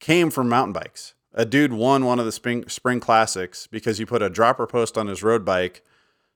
[0.01, 1.15] came from mountain bikes.
[1.35, 4.97] A dude won one of the spring spring classics because he put a dropper post
[4.97, 5.83] on his road bike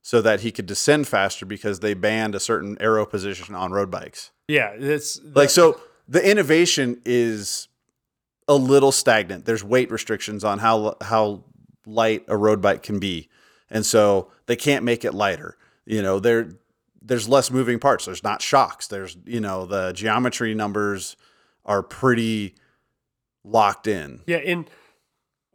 [0.02, 3.90] so that he could descend faster because they banned a certain aero position on road
[3.90, 7.68] bikes yeah, it's like so the innovation is
[8.48, 9.44] a little stagnant.
[9.44, 11.44] There's weight restrictions on how how
[11.86, 13.28] light a road bike can be,
[13.70, 15.56] and so they can't make it lighter.
[15.88, 16.50] You know, there
[17.00, 18.04] there's less moving parts.
[18.04, 18.86] There's not shocks.
[18.86, 21.16] There's you know the geometry numbers
[21.64, 22.54] are pretty
[23.42, 24.20] locked in.
[24.26, 24.66] Yeah, in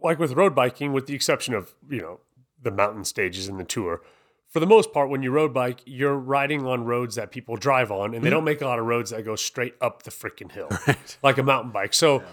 [0.02, 2.20] like with road biking, with the exception of you know
[2.62, 4.02] the mountain stages in the tour,
[4.50, 7.92] for the most part, when you road bike, you're riding on roads that people drive
[7.92, 10.52] on, and they don't make a lot of roads that go straight up the freaking
[10.52, 10.70] hill,
[11.24, 11.94] like a mountain bike.
[11.94, 12.24] So,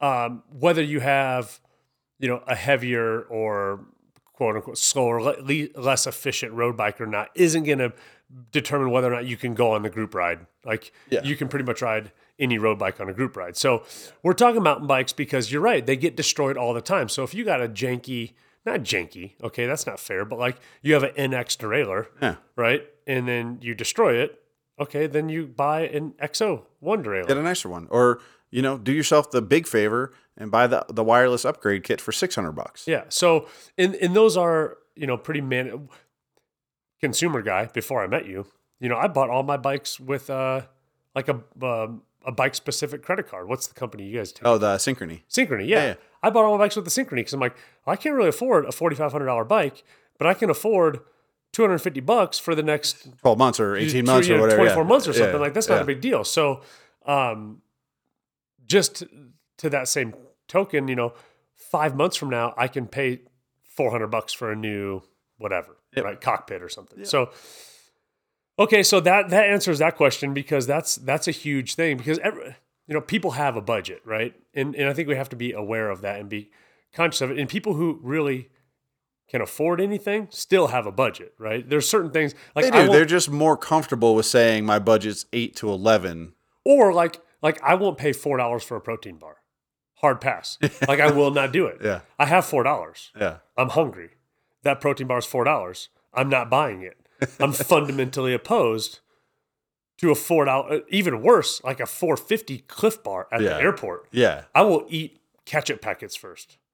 [0.00, 1.60] um, whether you have,
[2.18, 3.84] you know, a heavier or
[4.36, 7.92] quote unquote slower, le- le- less efficient road bike or not, isn't going to
[8.52, 10.46] determine whether or not you can go on the group ride.
[10.64, 11.22] Like, Yeah.
[11.24, 13.56] you can pretty much ride any road bike on a group ride.
[13.56, 13.82] So,
[14.22, 17.08] we're talking mountain bikes because you're right; they get destroyed all the time.
[17.08, 18.34] So, if you got a janky
[18.66, 19.34] not janky.
[19.44, 20.24] Okay, that's not fair.
[20.24, 22.34] But like you have an NX derailleur, Yeah.
[22.56, 22.82] right?
[23.06, 24.42] And then you destroy it.
[24.80, 27.28] Okay, then you buy an XO one derailleur.
[27.28, 28.18] Get a nicer one, or
[28.56, 32.10] you know, do yourself the big favor and buy the the wireless upgrade kit for
[32.10, 32.88] six hundred bucks.
[32.88, 33.04] Yeah.
[33.10, 35.90] So and and those are you know pretty man
[36.98, 38.46] consumer guy before I met you.
[38.80, 40.62] You know, I bought all my bikes with uh
[41.14, 43.46] like a um, a bike specific credit card.
[43.46, 44.46] What's the company you guys take?
[44.46, 45.20] Oh, the synchrony.
[45.28, 45.76] Synchrony, yeah.
[45.76, 45.94] Yeah, yeah.
[46.22, 48.64] I bought all my bikes with the Synchrony because I'm like, I can't really afford
[48.64, 49.84] a forty five hundred dollar bike,
[50.16, 51.00] but I can afford
[51.52, 54.56] two hundred and fifty bucks for the next Twelve months or 18 months or whatever.
[54.56, 54.88] twenty four yeah.
[54.88, 56.24] months or something like that's not a big deal.
[56.24, 56.62] So,
[57.04, 57.60] um,
[58.66, 59.04] just
[59.58, 60.14] to that same
[60.48, 61.14] token, you know,
[61.54, 63.20] five months from now, I can pay
[63.64, 65.02] four hundred bucks for a new
[65.38, 67.04] whatever, right, cockpit or something.
[67.04, 67.30] So.
[68.58, 72.56] Okay, so that that answers that question because that's that's a huge thing because every,
[72.86, 74.34] you know people have a budget, right?
[74.54, 76.50] And and I think we have to be aware of that and be
[76.94, 77.38] conscious of it.
[77.38, 78.48] And people who really
[79.28, 81.68] can afford anything still have a budget, right?
[81.68, 82.90] There's certain things like They do.
[82.90, 86.32] They're just more comfortable with saying my budget's eight to eleven.
[86.64, 89.36] or like like I won't pay four dollars for a protein bar,
[89.96, 90.58] hard pass.
[90.88, 91.78] like I will not do it.
[91.82, 92.00] Yeah.
[92.18, 93.10] I have four dollars.
[93.18, 93.38] Yeah.
[93.56, 94.10] I'm hungry.
[94.62, 95.88] That protein bar is four dollars.
[96.14, 96.96] I'm not buying it.
[97.40, 99.00] I'm fundamentally opposed
[99.98, 103.50] to a four dollar, even worse, like a four fifty Clif Bar at Yeah.
[103.50, 104.08] the airport.
[104.12, 104.44] Yeah.
[104.54, 106.58] I will eat ketchup packets first.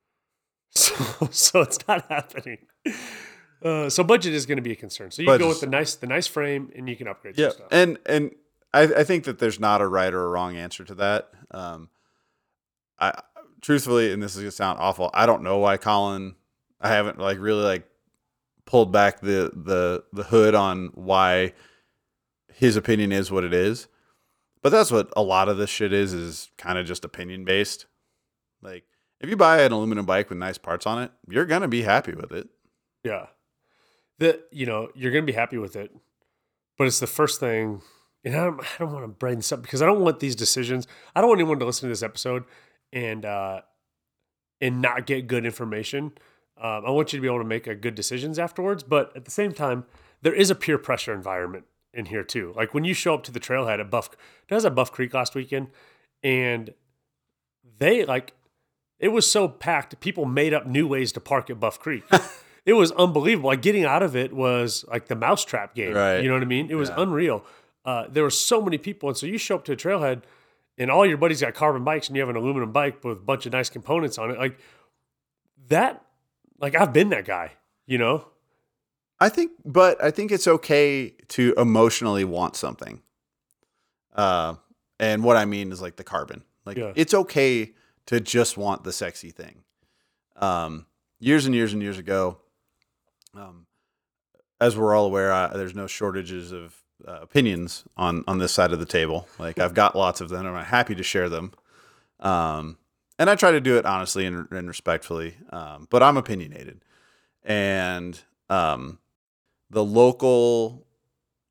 [0.75, 0.95] So,
[1.31, 2.57] so it's not happening.
[3.63, 5.11] Uh, so budget is going to be a concern.
[5.11, 7.51] So you go with the nice, the nice frame, and you can upgrade Yeah.
[7.51, 7.67] stuff.
[7.71, 8.31] And and
[8.75, 11.31] I, I think that there's not a right or a wrong answer to that.
[11.51, 11.89] Um,
[12.99, 13.21] I
[13.61, 15.11] truthfully, and this is gonna sound awful.
[15.15, 16.35] I don't know why Colin.
[16.81, 17.89] I haven't like really like
[18.65, 21.53] pulled back the the the hood on why
[22.53, 23.89] his opinion is what it is.
[24.63, 27.87] But that's what a lot of this shit is is kind of just opinion based.
[28.63, 28.85] Like
[29.21, 32.15] if you buy an aluminum bike with nice parts on it, you're gonna be happy
[32.15, 32.49] with it.
[33.05, 33.27] Yeah.
[34.19, 35.95] The you know, you're gonna be happy with it.
[36.79, 37.83] But it's the first thing
[38.25, 40.87] and I don't, I don't want to this up because I don't want these decisions.
[41.15, 42.45] I don't want anyone to listen to this episode
[42.93, 43.63] and uh
[44.61, 46.13] and not get good information.
[46.57, 48.85] Um, I want you to be able to make a good decisions afterwards.
[48.85, 49.85] But at the same time,
[50.23, 52.53] there is a peer pressure environment in here too.
[52.57, 54.11] Like when you show up to the trailhead at Buff,
[54.51, 55.69] I was at Buff Creek last weekend,
[56.23, 56.73] and
[57.79, 58.35] they like
[59.01, 59.99] it was so packed.
[60.01, 62.05] People made up new ways to park at Buff Creek.
[62.65, 63.51] it was unbelievable.
[63.51, 65.95] Like getting out of it was like the mousetrap game.
[65.95, 66.21] Right.
[66.21, 66.71] You know what I mean?
[66.71, 67.45] It was unreal.
[67.85, 70.23] Uh, there were so many people, and so you show up to a trailhead,
[70.79, 73.21] and all your buddies got carbon bikes, and you have an aluminum bike with a
[73.23, 74.39] bunch of nice components on it.
[74.39, 74.59] Like
[75.69, 76.05] that.
[76.61, 77.53] Like I've been that guy.
[77.87, 78.29] You know.
[79.21, 83.03] I think, but I think it's okay to emotionally want something.
[84.15, 84.55] Uh,
[84.99, 86.43] and what I mean is like the carbon.
[86.65, 86.93] Like Yeah.
[86.97, 87.73] it's okay
[88.07, 89.63] to just want the sexy thing.
[90.37, 90.87] Um,
[91.21, 92.39] years and years and years ago,
[93.35, 93.67] um,
[94.61, 98.73] as we're all aware, I, there's no shortages of uh, opinions on on this side
[98.73, 99.29] of the table.
[99.39, 101.53] Like I've got lots of them, and I'm happy to share them.
[102.21, 102.79] Um,
[103.19, 105.37] and I try to do it honestly and, and respectfully.
[105.51, 106.85] Um, but I'm opinionated,
[107.45, 108.99] and um,
[109.71, 110.87] the local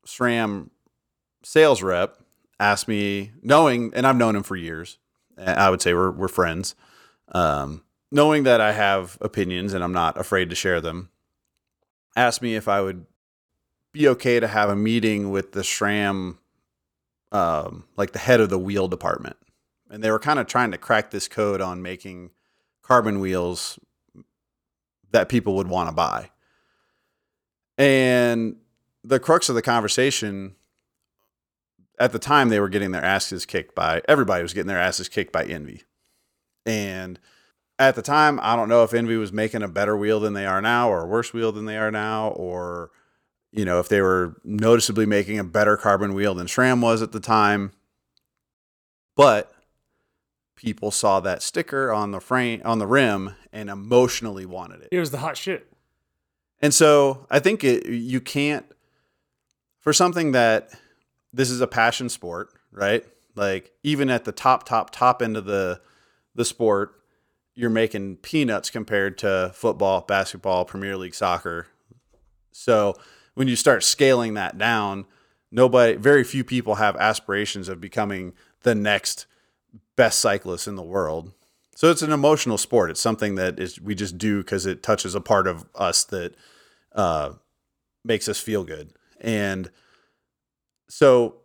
[0.06, 0.70] SRAM
[1.42, 2.18] sales rep
[2.58, 4.98] asked me, knowing, and I've known him for years.
[5.36, 6.74] I would say we're we're friends.
[7.32, 11.08] Um, knowing that I have opinions and I'm not afraid to share them,
[12.14, 13.06] asked me if I would
[13.92, 16.38] be okay to have a meeting with the SRAM,
[17.30, 19.36] um, like the head of the wheel department,
[19.90, 22.30] and they were kind of trying to crack this code on making
[22.82, 23.78] carbon wheels
[25.12, 26.30] that people would want to buy.
[27.78, 28.56] And
[29.04, 30.56] the crux of the conversation
[31.98, 35.08] at the time they were getting their asses kicked by everybody was getting their asses
[35.08, 35.84] kicked by ENVE.
[36.64, 37.18] And
[37.78, 40.46] at the time, I don't know if ENVE was making a better wheel than they
[40.46, 42.90] are now or a worse wheel than they are now or
[43.52, 47.12] you know, if they were noticeably making a better carbon wheel than SRAM was at
[47.12, 47.72] the time.
[49.14, 49.52] But
[50.56, 54.88] people saw that sticker on the frame on the rim and emotionally wanted it.
[54.90, 55.70] It was the hot shit.
[56.60, 58.64] And so I think it, you can't,
[59.80, 60.70] for something that
[61.32, 63.04] this is a passion sport, right?
[63.34, 65.80] Like even at the top, top, top end of the
[66.34, 66.94] the sport,
[67.54, 71.66] you're making peanuts compared to football, basketball, Premier League soccer.
[72.52, 72.94] So
[73.34, 75.06] when you start scaling that down,
[75.50, 79.26] nobody, very few people have aspirations of becoming the next
[79.96, 81.32] best cyclist in the world.
[81.74, 82.90] So it's an emotional sport.
[82.90, 86.34] It's something that is we just do because it touches a part of us that
[86.94, 87.32] uh,
[88.04, 88.92] makes us feel good.
[89.20, 89.70] And
[90.88, 91.36] so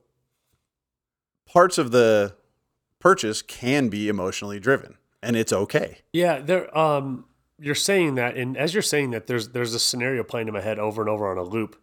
[1.47, 2.35] parts of the
[2.99, 5.99] purchase can be emotionally driven, and it's okay.
[6.11, 6.77] Yeah, there.
[6.77, 7.25] Um,
[7.59, 10.61] you're saying that, and as you're saying that, there's there's a scenario playing in my
[10.61, 11.81] head over and over on a loop.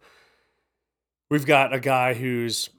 [1.29, 2.69] We've got a guy who's,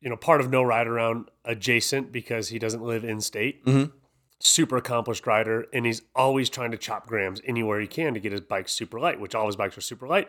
[0.00, 3.64] you know, part of no ride around adjacent because he doesn't live in state.
[3.64, 3.92] Mhm.
[4.40, 8.32] Super accomplished rider, and he's always trying to chop grams anywhere he can to get
[8.32, 10.28] his bike super light, which all his bikes are super light.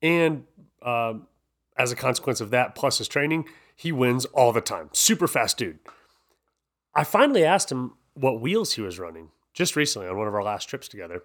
[0.00, 0.44] And
[0.82, 1.26] um,
[1.76, 4.88] as a consequence of that, plus his training, he wins all the time.
[4.92, 5.80] Super fast dude.
[6.94, 10.42] I finally asked him what wheels he was running just recently on one of our
[10.44, 11.22] last trips together.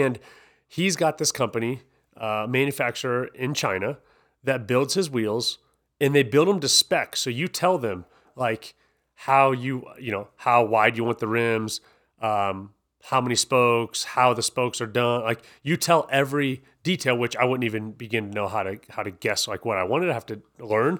[0.00, 0.18] And
[0.66, 1.82] he's got this company,
[2.16, 3.98] uh, manufacturer in China,
[4.44, 5.58] that builds his wheels
[6.00, 7.16] and they build them to spec.
[7.16, 8.74] So you tell them like
[9.14, 11.80] how you, you know, how wide you want the rims,
[12.20, 12.70] um,
[13.04, 15.22] how many spokes, how the spokes are done.
[15.22, 19.02] Like you tell every detail, which I wouldn't even begin to know how to how
[19.02, 20.98] to guess like what I wanted to have to learn.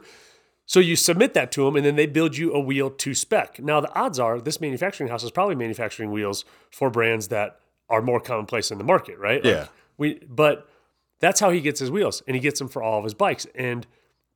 [0.67, 3.61] So you submit that to them, and then they build you a wheel to spec.
[3.61, 7.59] Now the odds are this manufacturing house is probably manufacturing wheels for brands that
[7.89, 9.45] are more commonplace in the market, right?
[9.45, 9.67] Like, Yeah.
[9.99, 10.69] we, but
[11.21, 13.47] that's how he gets his wheels, and he gets them for all of his bikes,
[13.55, 13.87] and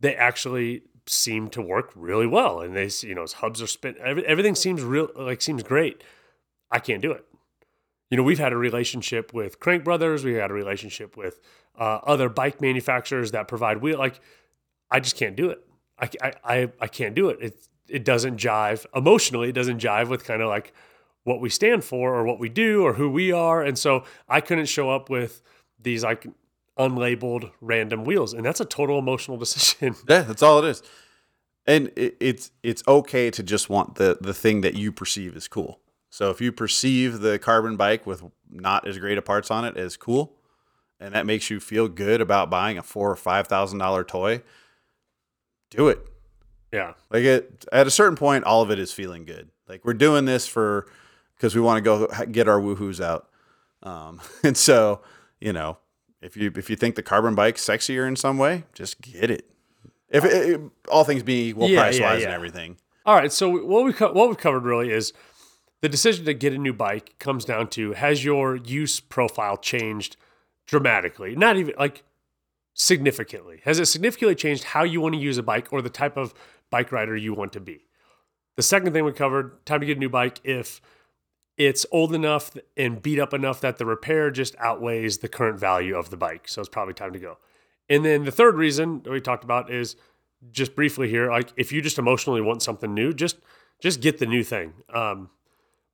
[0.01, 2.61] they actually seem to work really well.
[2.61, 3.94] And they, you know, his hubs are spin.
[4.03, 6.03] Every, everything seems real, like seems great.
[6.70, 7.24] I can't do it.
[8.11, 10.24] You know, we've had a relationship with Crank Brothers.
[10.24, 11.40] We had a relationship with
[11.78, 13.99] uh, other bike manufacturers that provide wheel.
[13.99, 14.20] Like,
[14.90, 15.61] I just can't do it.
[15.99, 17.38] I, I, I, I can't do it.
[17.40, 19.49] It it doesn't jive emotionally.
[19.49, 20.72] It doesn't jive with kind of like
[21.26, 23.60] what we stand for or what we do or who we are.
[23.60, 25.42] And so I couldn't show up with
[25.82, 26.24] these like
[26.78, 29.96] unlabeled random wheels, and that's a total emotional decision.
[30.08, 30.82] Yeah, that's all it is.
[31.66, 35.48] And it, it's it's okay to just want the the thing that you perceive as
[35.48, 35.80] cool.
[36.10, 39.76] So if you perceive the carbon bike with not as great of parts on it
[39.76, 40.36] as cool,
[41.00, 44.42] and that makes you feel good about buying a four or five thousand dollar toy,
[45.70, 45.98] do it.
[46.72, 49.50] yeah, Like it, at a certain point, all of it is feeling good.
[49.68, 50.86] Like we're doing this for
[51.37, 53.28] because we want to go get our woohoos out.
[53.82, 55.01] Um, and so,
[55.41, 55.78] you know,
[56.20, 59.49] if you if you think the carbon bike's sexier in some way, just get it.
[60.09, 62.26] If it, it- all things being equal, Yeah, price yeah, wise yeah.
[62.26, 62.76] and everything.
[63.05, 63.30] All right.
[63.32, 65.12] So what we co- what we've covered really is
[65.82, 70.16] the decision to get a new bike comes down to has your use profile changed
[70.66, 71.37] dramatically?
[71.37, 72.03] Not even like
[72.74, 73.61] significantly.
[73.64, 76.34] Has it significantly changed how you want to use a bike or the type of
[76.70, 77.84] bike rider you want to be?
[78.57, 80.80] The second thing we covered, time to get a new bike if
[81.57, 85.96] it's old enough and beat up enough that the repair just outweighs the current value
[85.96, 86.48] of the bike.
[86.48, 87.38] So it's probably time to go.
[87.88, 89.96] And then the third reason that we talked about is
[90.50, 93.38] just briefly here, like if you just emotionally want something new, just
[93.80, 94.74] just get the new thing.
[94.92, 95.30] Um,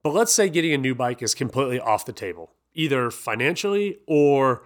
[0.03, 4.63] but let's say getting a new bike is completely off the table, either financially or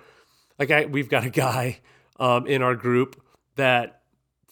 [0.58, 1.80] like I, we've got a guy
[2.20, 3.22] um, in our group
[3.56, 3.97] that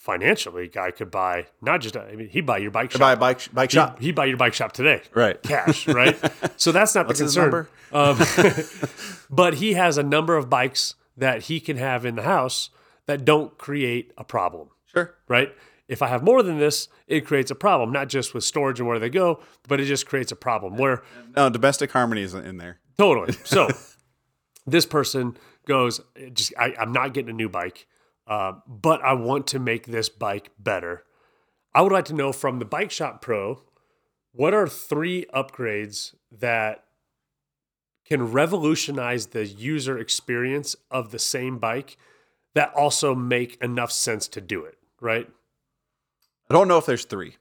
[0.06, 2.99] financially guy could buy not just a, I mean he'd buy your bike shop.
[2.99, 3.99] Buy a bike bike He'd- shop.
[3.99, 5.41] He'd, buy your bike shop today Right.
[5.41, 6.16] cash, right?
[6.58, 7.68] so that's not What's the concern.
[7.91, 8.18] Um,
[9.30, 12.70] but he has a number of bikes that he can have in the house
[13.08, 15.16] that don't create a problem, Sure.
[15.28, 15.51] right?
[15.88, 18.88] If I have more than this, it creates a problem, not just with storage and
[18.88, 21.03] where they go, but it just creates a problem where
[21.36, 22.80] No, domestic harmony isn't in there.
[22.97, 23.34] Totally.
[23.43, 23.70] So
[24.68, 25.38] this person
[25.68, 26.01] goes,
[26.34, 27.88] just I, I'm not getting a new bike,
[28.28, 31.04] uh, but I want to make this bike better.
[31.74, 33.62] I would like to know from the Bike Shop Pro,
[34.32, 36.84] what are three upgrades that
[38.06, 41.98] can revolutionize the user experience of the same bike
[42.54, 45.28] that also make enough sense to do it, right?
[46.50, 47.38] I don't know if there's three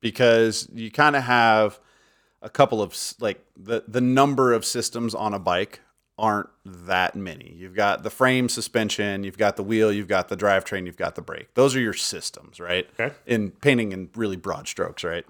[0.00, 1.80] because you kind of have
[2.40, 5.80] a couple of like the the number of systems on a bike
[6.16, 7.52] aren't that many.
[7.56, 11.14] You've got the frame suspension, you've got the wheel, you've got the drivetrain, you've got
[11.16, 11.52] the brake.
[11.54, 12.88] Those are your systems, right?
[12.98, 13.14] Okay.
[13.26, 15.24] In painting in really broad strokes, right?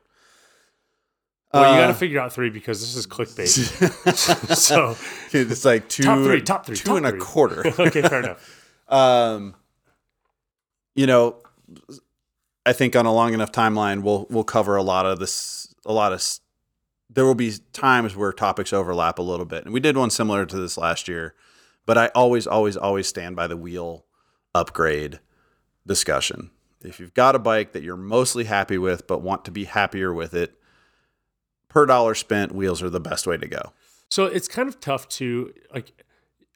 [1.55, 3.47] Well, you got to Uh, figure out three because this is clickbait.
[4.57, 4.97] so,
[5.33, 7.67] It's like two Top three, top three, two top and a quarter.
[7.79, 8.73] okay, fair enough.
[8.89, 9.55] um,
[10.97, 11.37] you know,
[12.67, 15.93] I think on a long enough timeline, we'll we'll cover a lot of this, a
[15.93, 16.21] lot of
[17.15, 19.65] there will be times where topics overlap a little bit.
[19.65, 21.35] And we did one similar to this last year,
[21.87, 24.05] but I always, always, always stand by the wheel
[24.55, 25.21] upgrade
[25.87, 26.51] discussion.
[26.83, 30.13] If you've got a bike that you're mostly happy with, but want to be happier
[30.13, 30.59] with it,
[31.69, 33.73] per dollar spent, wheels are the best way to go.
[34.09, 35.93] So it's kind of tough to like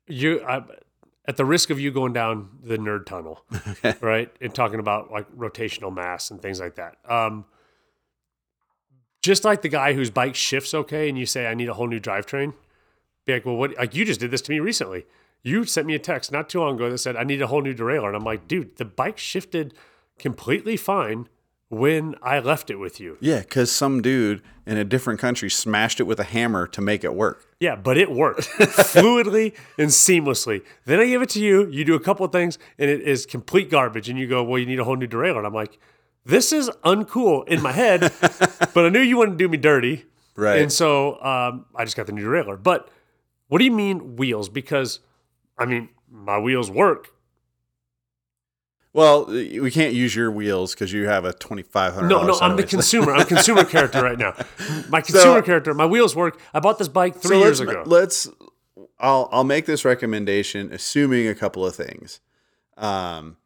[0.07, 0.63] you I,
[1.27, 3.45] at the risk of you going down the nerd tunnel,
[4.01, 4.31] right?
[4.41, 6.97] And talking about like rotational mass and things like that.
[7.09, 7.47] Um,
[9.29, 11.87] just like the guy whose bike shifts okay, and you say I need a whole
[11.87, 12.55] new drivetrain.
[13.27, 13.77] Be like, well, what?
[13.77, 15.05] Like you just did this to me recently.
[15.43, 17.61] You sent me a text not too long ago that said I need a whole
[17.61, 19.75] new derailleur, and I'm like, dude, the bike shifted
[20.19, 21.29] completely fine
[21.69, 23.19] when I left it with you.
[23.21, 27.05] Yeah, because some dude in a different country smashed it with a hammer to make
[27.05, 27.45] it work.
[27.61, 30.65] Yeah, but it worked fluidly and seamlessly.
[30.87, 31.69] Then I give it to you.
[31.69, 34.09] You do a couple of things, and it is complete garbage.
[34.09, 35.79] And you go, "Well, you need a whole new derailleur." And I'm like,
[36.29, 38.01] "This is uncool in my head,"
[38.75, 40.05] but I knew you wouldn't do me dirty,
[40.39, 40.61] Right.
[40.61, 42.63] And so um, I just got the new derailleur.
[42.63, 42.89] But
[43.49, 44.49] what do you mean wheels?
[44.49, 45.01] Because
[45.59, 47.09] I mean, my wheels work.
[48.93, 52.09] Well, we can't use your wheels because you have a twenty five hundred.
[52.09, 53.13] No, no, I'm the consumer.
[53.15, 54.33] I'm consumer character right now.
[54.89, 55.75] My consumer character.
[55.75, 56.41] My wheels work.
[56.55, 57.83] I bought this bike three years let's, ago.
[57.85, 58.29] Let's.
[59.01, 62.21] I'll I'll make this recommendation, assuming a couple of things.
[62.77, 63.39] Um,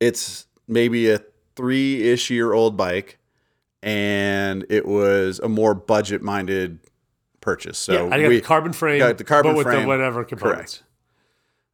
[0.00, 1.20] it's maybe a
[1.56, 3.18] three ish year old bike,
[3.82, 6.78] and it was a more budget minded
[7.40, 7.78] purchase.
[7.78, 9.88] So yeah, I got we, the carbon frame, got the carbon but with frame, the
[9.88, 10.82] whatever components.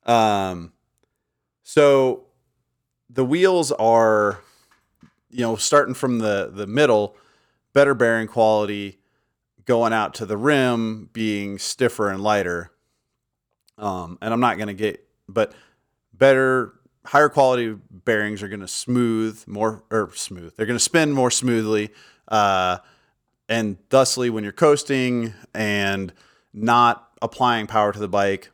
[0.05, 0.73] Um,
[1.63, 2.27] so
[3.11, 4.41] the wheels are,
[5.31, 7.17] you know, starting from the the middle,
[7.73, 8.99] better bearing quality,
[9.65, 12.71] going out to the rim being stiffer and lighter.
[13.79, 15.53] Um, and I'm not going to get, but
[16.15, 16.73] better,
[17.07, 20.55] higher quality bearings are going to smooth more or smooth.
[20.57, 21.91] They're going to spin more smoothly.
[22.29, 22.79] Uh,
[23.49, 26.13] and thusly, when you're coasting and
[26.53, 28.51] not applying power to the bike,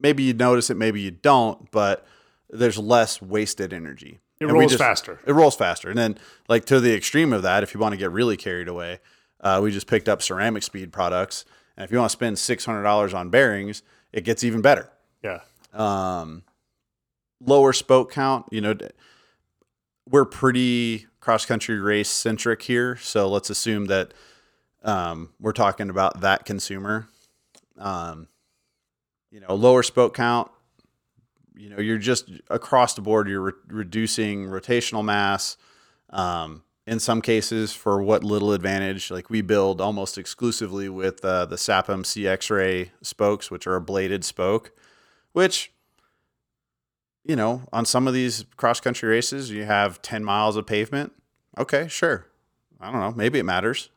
[0.00, 2.06] maybe you notice it, maybe you don't, but
[2.48, 4.18] there's less wasted energy.
[4.40, 5.20] It And rolls faster.
[5.26, 5.90] It rolls faster.
[5.90, 6.18] And then,
[6.48, 9.00] like, to the extreme of that, if you want to get really carried away,
[9.40, 11.44] uh, we just picked up CeramicSpeed products.
[11.76, 14.90] And if you want to spend $600 on bearings, it gets even better.
[15.22, 15.40] Yeah.
[15.74, 16.42] Um,
[17.40, 18.76] lower spoke count, you know,
[20.08, 22.96] we're pretty cross country race centric here.
[22.96, 24.14] So let's assume that
[24.82, 27.08] um, we're talking about that consumer.
[27.78, 28.28] Um,
[29.30, 30.50] you know, lower spoke count,
[31.60, 35.56] you know, you're just across the board, you're re- reducing rotational mass.
[36.08, 41.44] Um, in some cases, for what little advantage, like we build almost exclusively with uh,
[41.44, 44.72] the Sapim CX-Ray spokes, which are a bladed spoke,
[45.32, 45.70] which,
[47.24, 51.12] you know, on some of these cross country races, you have 10 miles of pavement.
[51.58, 52.26] Okay, sure.
[52.80, 53.12] I don't know.
[53.12, 53.90] Maybe it matters.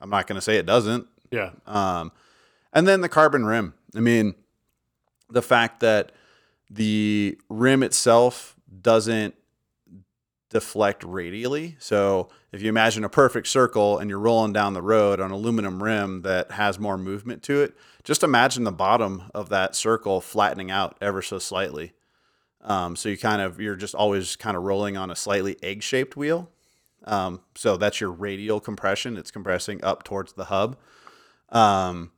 [0.00, 1.06] I'm not going to say it doesn't.
[1.30, 1.50] Yeah.
[1.66, 2.12] Um,
[2.72, 3.74] and then the carbon rim.
[3.94, 4.34] I mean,
[5.28, 6.12] the fact that
[6.70, 9.34] the rim itself doesn't
[10.50, 11.76] deflect radially.
[11.78, 15.82] So if you imagine a perfect circle and you're rolling down the road on aluminum
[15.82, 20.70] rim that has more movement to it, just imagine the bottom of that circle flattening
[20.70, 21.92] out ever so slightly.
[22.62, 26.16] Um, so you kind of you're just always kind of rolling on a slightly egg-shaped
[26.16, 26.50] wheel.
[27.04, 29.16] Um, so that's your radial compression.
[29.16, 30.76] It's compressing up towards the hub.
[31.48, 32.12] Um,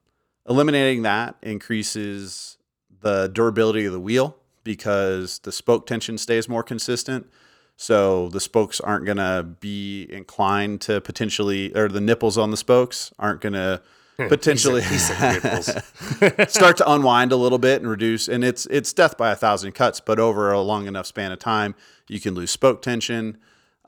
[0.48, 2.58] eliminating that increases
[3.00, 7.28] the durability of the wheel because the spoke tension stays more consistent.
[7.76, 12.56] So the spokes aren't going to be inclined to potentially, or the nipples on the
[12.56, 13.82] spokes aren't going to
[14.16, 15.66] potentially He said nipples.
[16.52, 18.28] start to unwind a little bit and reduce.
[18.28, 21.38] And it's it's death by a thousand cuts, but over a long enough span of
[21.38, 21.74] time,
[22.08, 23.38] you can lose spoke tension,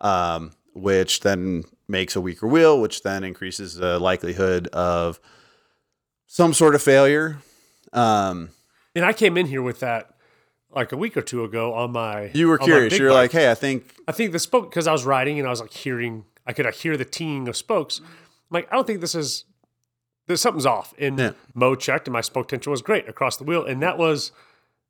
[0.00, 5.20] um, which then makes a weaker wheel, which then increases the likelihood of
[6.26, 7.38] some sort of failure.
[7.92, 8.50] Um,
[8.94, 10.14] and I came in here with that
[10.74, 12.30] like a week or two ago on my.
[12.34, 12.98] you were curious.
[12.98, 15.50] You're like, hey, I think I think the spoke because I was riding and I
[15.50, 18.00] was like hearing, I could hear the tinging of spokes.
[18.00, 18.06] I'm
[18.50, 19.44] like, I don't think this is,
[20.26, 20.94] there's something's off.
[20.98, 21.32] And Yeah.
[21.54, 24.32] Mo checked, and my spoke tension was great across the wheel, and that was,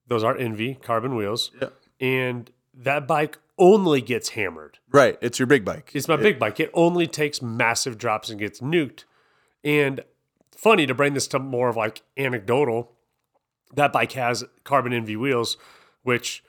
[0.06, 1.68] those are ENVE carbon wheels, Yeah.
[2.00, 4.78] and that bike only gets hammered.
[4.90, 5.16] right.
[5.20, 5.90] It's your big bike.
[5.94, 6.58] It's my big bike.
[6.58, 9.04] It only takes massive drops and gets nuked.
[9.62, 10.04] And
[10.56, 12.92] funny to bring this to more of like anecdotal,
[13.74, 15.56] that bike has carbon ENVE wheels,
[16.02, 16.42] which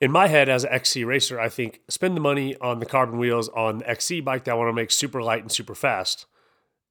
[0.00, 3.18] in my head as an XC racer, I think spend the money on the carbon
[3.18, 6.26] wheels on the XC bike that I want to make super light and super fast.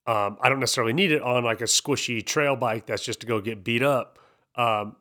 [0.09, 3.27] Um, I don't necessarily need it on like a squishy trail bike that's just to
[3.27, 4.17] go get beat up.
[4.55, 4.95] Um,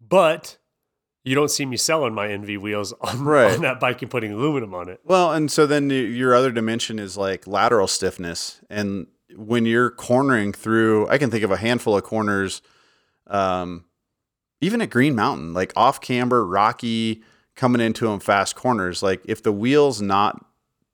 [0.00, 0.56] but
[1.24, 3.54] you don't see me selling my ENVE wheels on, Right.
[3.54, 5.00] on that bike and putting aluminum on it.
[5.04, 8.60] Well, and so then your other dimension is like lateral stiffness.
[8.70, 12.62] And when you're cornering through, I can think of a handful of corners,
[13.26, 13.84] um,
[14.62, 17.22] even at Green Mountain, like off camber, rocky,
[17.54, 19.02] coming into them fast corners.
[19.02, 20.42] Like if the wheel's not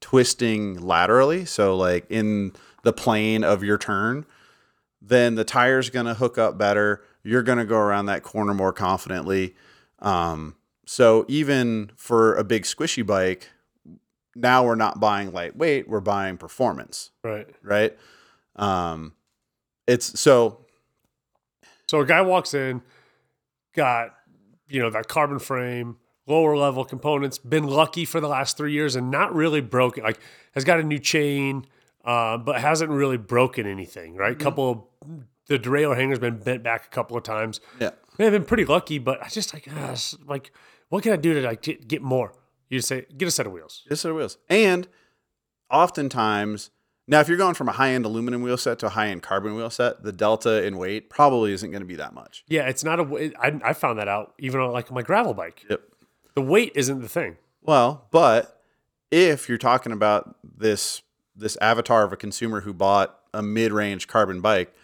[0.00, 2.52] twisting laterally, so like in
[2.84, 4.24] the plane of your turn,
[5.02, 7.02] then the tire's going to hook up better.
[7.22, 9.54] You're going to go around that corner more confidently.
[9.98, 10.56] Um,
[10.86, 13.50] so even for a big squishy bike,
[14.36, 17.46] now we're not buying lightweight, we're buying performance, Right.
[17.62, 17.96] right?
[18.56, 19.14] Um,
[19.86, 20.64] it's so
[21.88, 22.82] So a guy walks in,
[23.74, 24.14] got
[24.68, 28.96] you know that carbon frame, lower level components, been lucky for the last three years
[28.96, 30.02] and not really broken.
[30.04, 30.18] Like
[30.54, 31.66] has got a new chain,
[32.04, 34.16] uh, but hasn't really broken anything.
[34.16, 34.70] Right, couple
[35.02, 35.10] of,
[35.46, 37.60] the derailleur hanger's been bent back a couple of times.
[37.80, 40.52] yeah, Man, I've been pretty lucky, but I just like it's like
[40.88, 42.32] what can I do to like get, get more?
[42.68, 43.82] You just say get a set of wheels.
[43.88, 44.38] just set of wheels.
[44.48, 44.88] And
[45.70, 46.70] oftentimes,
[47.06, 49.22] now if you're going from a high end aluminum wheel set to a high end
[49.22, 52.44] carbon wheel set, the delta in weight probably isn't going to be that much.
[52.48, 53.32] Yeah, it's not a.
[53.38, 55.64] I, I found that out even on like my gravel bike.
[55.68, 55.82] Yep.
[56.34, 57.36] The weight isn't the thing.
[57.62, 58.60] Well, but
[59.10, 61.02] if you're talking about this
[61.36, 64.74] this avatar of a consumer who bought a mid-range carbon bike,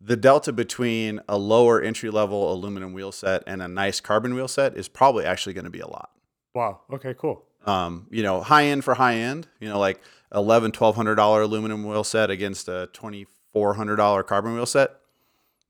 [0.00, 4.76] the delta between a lower entry-level aluminum wheel set and a nice carbon wheel set
[4.76, 6.10] is probably actually going to be a lot.
[6.54, 6.80] Wow.
[6.92, 7.14] Okay.
[7.14, 7.44] Cool.
[7.66, 10.00] Um, you know, high end for high end, you know, like
[10.34, 14.64] eleven, twelve hundred dollar aluminum wheel set against a twenty four hundred dollar carbon wheel
[14.64, 14.92] set,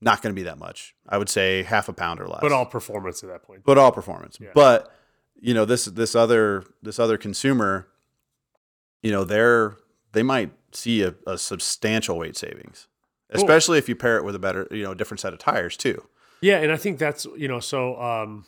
[0.00, 0.94] not going to be that much.
[1.08, 3.62] I would say half a pound or less But all performance at that point.
[3.64, 4.38] but all performance.
[4.54, 4.94] But
[5.40, 7.88] you know this this other this other consumer,
[9.02, 9.76] you know they're
[10.12, 12.88] they might see a, a substantial weight savings,
[13.30, 16.04] especially if you pair it with a better you know different set of tires too.
[16.40, 18.46] Yeah, and I think that's you know so um,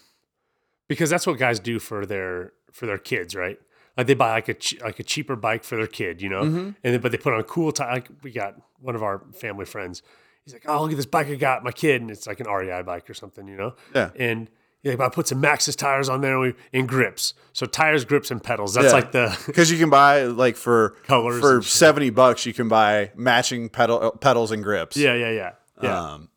[0.89, 3.59] because that's what guys do for their for their kids, right?
[3.97, 6.41] Like they buy like a ch- like a cheaper bike for their kid, you know,
[6.43, 7.93] and then, but they put on a cool tire.
[7.93, 10.03] Like we got one of our family friends.
[10.45, 12.47] He's like, "Oh, look at this bike I got my kid," and it's like an
[12.47, 13.75] REI bike or something, you know.
[13.95, 14.11] Yeah.
[14.17, 14.49] And
[14.83, 17.35] yeah, but I put some Maxxis tires on there and, we, and grips.
[17.53, 18.75] So tires, grips, and pedals.
[18.75, 18.93] That's Yeah.
[18.93, 23.11] like the Because you can buy like for Colors for seventy bucks, you can buy
[23.15, 24.97] matching pedal pedals and grips.
[24.97, 25.51] yeah, yeah, yeah,
[25.83, 26.01] yeah.
[26.13, 26.29] Um,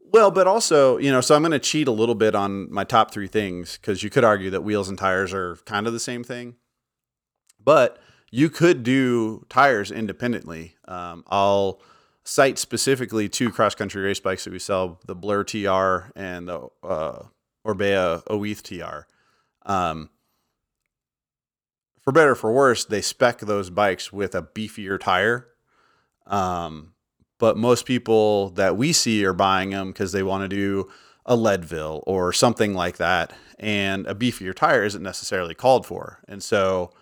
[0.00, 2.84] well, but also, you know, so I'm going to cheat a little bit on my
[2.84, 6.00] top three things because you could argue that wheels and tires are kind of the
[6.00, 6.56] same thing.
[7.64, 7.98] But
[8.30, 10.76] you could do tires independently.
[10.86, 11.80] Um, I'll
[12.24, 16.68] cite specifically two cross country race bikes that we sell the Blur TR and the
[16.82, 17.22] uh,
[17.66, 19.06] Orbea Oiz TR.
[19.64, 20.10] Um,
[22.00, 25.48] for better or for worse, they spec those bikes with a beefier tire.
[26.26, 26.94] Um,
[27.38, 30.90] but most people that we see are buying them because they want to do
[31.24, 33.32] a Leadville or something like that.
[33.58, 36.20] And a beefier tire isn't necessarily called for.
[36.26, 36.92] And so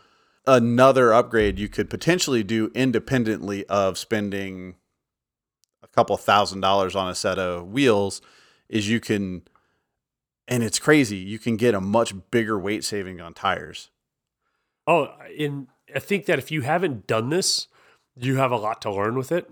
[0.47, 4.77] another upgrade you could potentially do independently of spending
[5.83, 8.21] a couple thousand dollars on a set of wheels
[8.69, 9.43] is you can
[10.51, 13.91] and it's crazy you can get a much bigger weight saving on tires
[14.87, 17.69] Oh, and I think that if you haven't done this,
[18.17, 19.49] you have a lot to learn with it.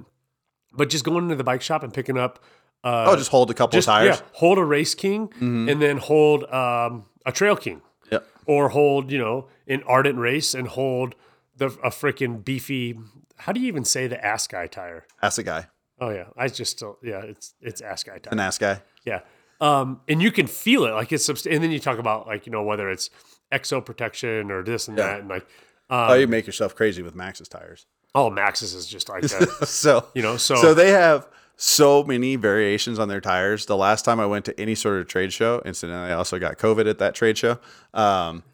[0.73, 2.43] But just going into the bike shop and picking up,
[2.83, 4.25] uh, oh just hold a couple just of tires Mm-hmm.
[4.25, 8.27] yeah, hold a race king and then hold um, a trail king, Yep.
[8.47, 11.15] or hold you know an ardent race and hold
[11.57, 12.99] the a freaking beefy.
[13.37, 15.07] How do you even say the ass guy tire?
[15.23, 15.69] ask a guy
[16.01, 18.33] Oh yeah, I just still yeah, it's it's ass guy tire.
[18.33, 19.21] an ask guy Yeah.
[19.61, 22.47] Um, and you can feel it like it's, subst- and then you talk about like,
[22.47, 23.11] you know, whether it's
[23.53, 25.05] exo protection or this and Yeah.
[25.07, 25.21] that.
[25.21, 25.47] And like,
[25.91, 29.49] oh um, you make yourself crazy with Maxxis tires oh, Maxxis is just like that,
[29.69, 33.67] so you know, so, so they have so many variations on their tires.
[33.67, 36.59] The last time I went to any sort of trade show, incidentally, I also got
[36.59, 37.59] COVID at that trade show.
[37.95, 38.45] Um,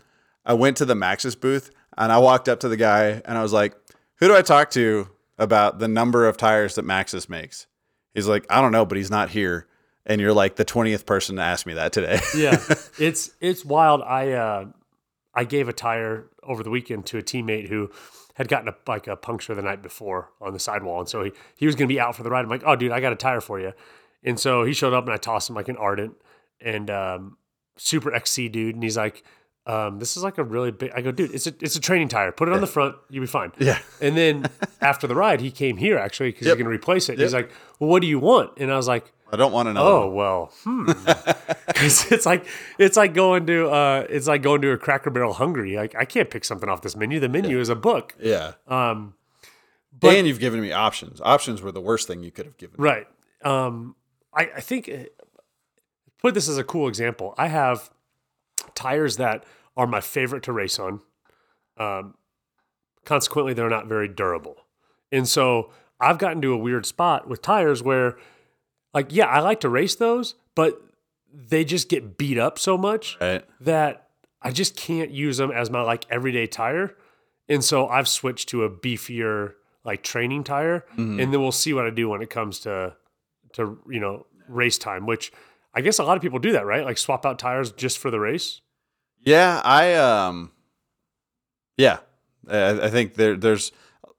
[0.44, 3.42] I went to the Maxxis booth and I walked up to the guy and I
[3.42, 3.74] was like,
[4.16, 7.66] "Who do I talk to about the number of tires that Maxxis makes?"
[8.14, 9.66] He's like, "I don't know, but he's not here."
[10.06, 12.20] And you're like the twentieth person to ask me that today.
[12.36, 12.62] yeah,
[12.98, 14.02] it's, it's wild.
[14.02, 14.66] I, uh,
[15.34, 17.90] I gave a tire over the weekend to a teammate who
[18.34, 21.00] had gotten a, like a puncture the night before on the sidewall.
[21.00, 22.44] And so he, he was going to be out for the ride.
[22.44, 23.72] I'm like, oh, dude, I got a tire for you.
[24.22, 26.14] And so he showed up and I tossed him like an Ardent
[26.60, 27.36] and um,
[27.76, 28.74] super XC dude.
[28.74, 29.24] And he's like,
[29.66, 30.92] um, this is like a really big.
[30.94, 32.32] I go, dude, it's a it's a training tire.
[32.32, 33.52] Put it on the front, you'll be fine.
[33.58, 33.78] Yeah.
[34.00, 34.46] And then
[34.80, 36.56] after the ride, he came here actually because Yep.
[36.56, 37.12] he's gonna replace it.
[37.14, 38.52] And He's like, well, what do you want?
[38.58, 39.82] And I was like, I don't want to know.
[39.86, 40.14] oh one.
[40.14, 40.86] well, hmm.
[41.74, 42.46] 'Cause it's like
[42.78, 45.76] it's like going to uh, it's like going to a Cracker Barrel hungry.
[45.76, 47.18] Like I can't pick something off this menu.
[47.18, 48.14] The menu is a book.
[48.20, 48.52] yeah.
[48.68, 49.14] Um,
[49.98, 51.20] but- and you've given me options.
[51.22, 52.76] Options were the worst thing you could have given.
[52.78, 52.84] me.
[52.84, 53.06] Right.
[53.44, 53.96] Um,
[54.34, 55.04] I, I think uh,
[56.20, 57.34] put this as a cool example.
[57.38, 57.90] I have
[58.74, 59.44] tires that
[59.76, 61.00] are my favorite to race on.
[61.76, 62.14] Um,
[63.04, 64.56] consequently, they're not very durable.
[65.12, 68.16] And so I've gotten to a weird spot with tires where,
[68.92, 70.80] like, yeah, I like to race those, but
[71.32, 73.44] they just get beat up so much Right.
[73.60, 74.08] that
[74.40, 76.96] I just can't use them as my like everyday tire.
[77.48, 79.54] And so I've switched to a beefier
[79.84, 82.94] like training tire, and then we'll see what I do when it comes to
[83.54, 85.04] to you know race time.
[85.06, 85.30] Which
[85.74, 86.84] I guess a lot of people do that, right?
[86.84, 88.60] Like swap out tires just for the race.
[89.20, 90.52] Yeah, I um,
[91.76, 91.98] yeah,
[92.48, 93.72] I, I think there there's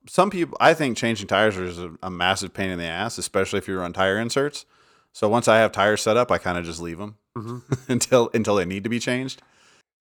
[0.07, 0.57] some people.
[0.59, 3.77] I think changing tires is a, a massive pain in the ass, especially if you
[3.77, 4.65] run tire inserts.
[5.13, 7.17] So once I have tires set up, I kind of just leave them
[7.87, 9.41] until until they need to be changed.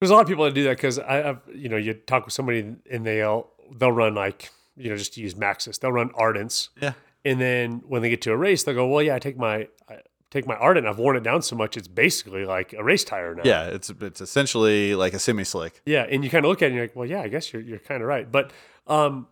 [0.01, 2.25] There's a lot of people that do that because I, I've you know you talk
[2.25, 6.11] with somebody and they'll they'll run like you know just to use Maxxis, they'll run
[6.11, 6.95] Ardents, Yeah,
[7.25, 9.69] and then when they get to a race, they'll go, well, yeah, I take my
[9.89, 9.99] I
[10.35, 13.35] take my Ardent, I've worn it down so much, it's basically like a race tire
[13.35, 13.43] now.
[13.45, 15.81] yeah, it's it's essentially like a semi slick.
[15.87, 17.53] Yeah, and you kind of look at it and you're like, well, yeah, I guess
[17.53, 18.51] you're you're kind of right, but
[18.87, 19.29] um,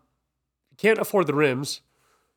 [0.78, 1.80] can't afford the rims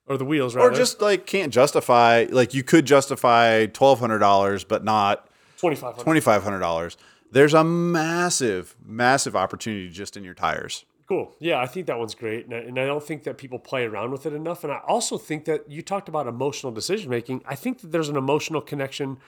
[0.07, 0.63] or the wheels, right?
[0.63, 5.75] Or just like can't justify like you could justify twelve hundred dollars, but not twenty
[5.75, 6.03] five hundred.
[6.03, 6.97] twenty five hundred dollars.
[7.31, 10.85] There's a massive, massive opportunity just in your tires.
[11.07, 11.35] Cool.
[11.39, 13.85] Yeah, I think that one's great, and I, and I don't think that people play
[13.85, 14.63] around with it enough.
[14.63, 17.43] And I also think that you talked about emotional decision making.
[17.45, 19.19] I think that there's an emotional connection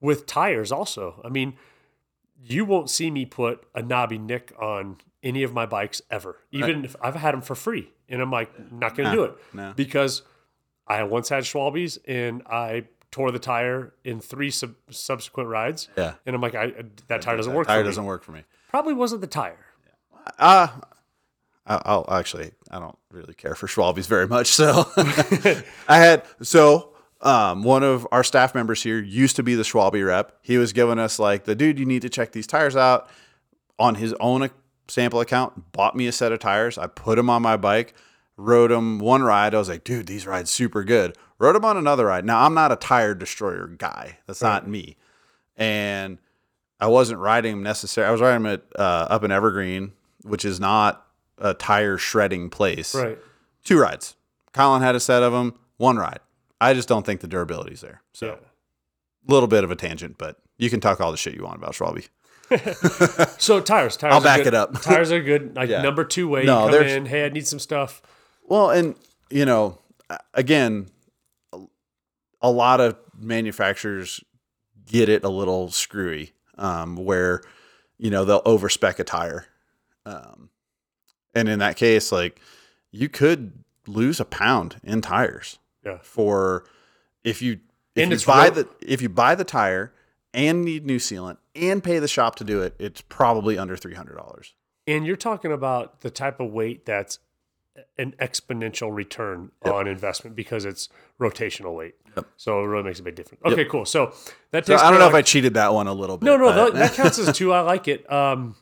[0.00, 0.72] with tires.
[0.72, 1.54] Also, I mean,
[2.42, 6.84] you won't see me put a Nobby Nic on any of my bikes ever, even
[6.84, 9.72] if I've had them for free, and I'm like, not going to do it no.
[9.76, 10.22] because
[10.86, 15.88] I once had Schwalbe's and I tore the tire in three sub- subsequent rides.
[15.96, 16.14] Yeah.
[16.26, 16.72] and I'm like, I
[17.06, 17.68] that tire doesn't work.
[17.68, 17.88] Tire for me.
[17.88, 18.42] doesn't work for me.
[18.68, 19.64] Probably wasn't the tire.
[20.38, 20.66] Uh
[21.66, 24.48] I'll actually I don't really care for Schwalbe's very much.
[24.48, 24.86] So
[25.88, 30.06] I had so um, one of our staff members here used to be the Schwalbe
[30.06, 30.36] rep.
[30.42, 33.08] He was giving us like the dude, you need to check these tires out
[33.78, 34.50] on his own
[34.88, 35.72] sample account.
[35.72, 36.76] Bought me a set of tires.
[36.76, 37.94] I put them on my bike,
[38.36, 39.54] rode them one ride.
[39.54, 41.16] I was like, dude, these rides super good.
[41.38, 42.26] Rode them on another ride.
[42.26, 44.18] Now I'm not a tire destroyer guy.
[44.26, 44.96] That's not me.
[45.56, 46.18] And
[46.78, 48.08] I wasn't riding them necessarily.
[48.08, 49.92] I was riding them at uh, up in Evergreen,
[50.22, 51.03] which is not
[51.38, 52.94] a tire shredding place.
[52.94, 53.18] Right.
[53.64, 54.14] Two rides.
[54.52, 55.54] Colin had a set of them.
[55.76, 56.20] One ride.
[56.60, 58.02] I just don't think the durability's there.
[58.12, 58.36] So a Yeah.
[59.26, 61.72] little bit of a tangent, but you can talk all the shit you want about
[61.72, 62.08] Schwalbe.
[63.40, 64.14] So tires, tires.
[64.14, 64.48] I'll back good.
[64.48, 64.80] it up.
[64.82, 65.56] tires are good.
[65.56, 65.82] Like Yeah.
[65.82, 66.44] number two way.
[66.44, 67.06] No, come in.
[67.06, 68.00] Hey, I need some stuff.
[68.44, 68.94] Well, and
[69.30, 69.78] you know,
[70.34, 70.88] again,
[71.52, 71.60] a-
[72.42, 74.22] a lot of manufacturers
[74.86, 77.42] get it a little screwy, um, where
[77.98, 79.46] you know they'll overspec a tire,
[80.06, 80.50] um,
[81.34, 82.40] and in that case, like
[82.90, 83.52] you could
[83.86, 85.98] lose a pound in tires Yeah.
[86.02, 86.64] for
[87.22, 87.60] if you
[87.94, 89.92] if And you buy real- the if you buy the tire
[90.32, 93.94] and need new sealant and pay the shop to do it, it's probably under three
[93.94, 94.54] hundred dollars.
[94.86, 97.18] And you're talking about the type of weight that's
[97.98, 100.88] an exponential return on investment because it's
[101.20, 101.94] rotational weight.
[102.16, 102.26] Yep.
[102.36, 103.42] So it really makes a big difference.
[103.44, 103.84] Okay, cool.
[103.84, 104.12] So
[104.52, 106.26] that So takes I don't know of, if I cheated that one a little bit.
[106.26, 107.52] No, no, that, that counts as two.
[107.52, 108.10] I like it.
[108.12, 108.54] Um,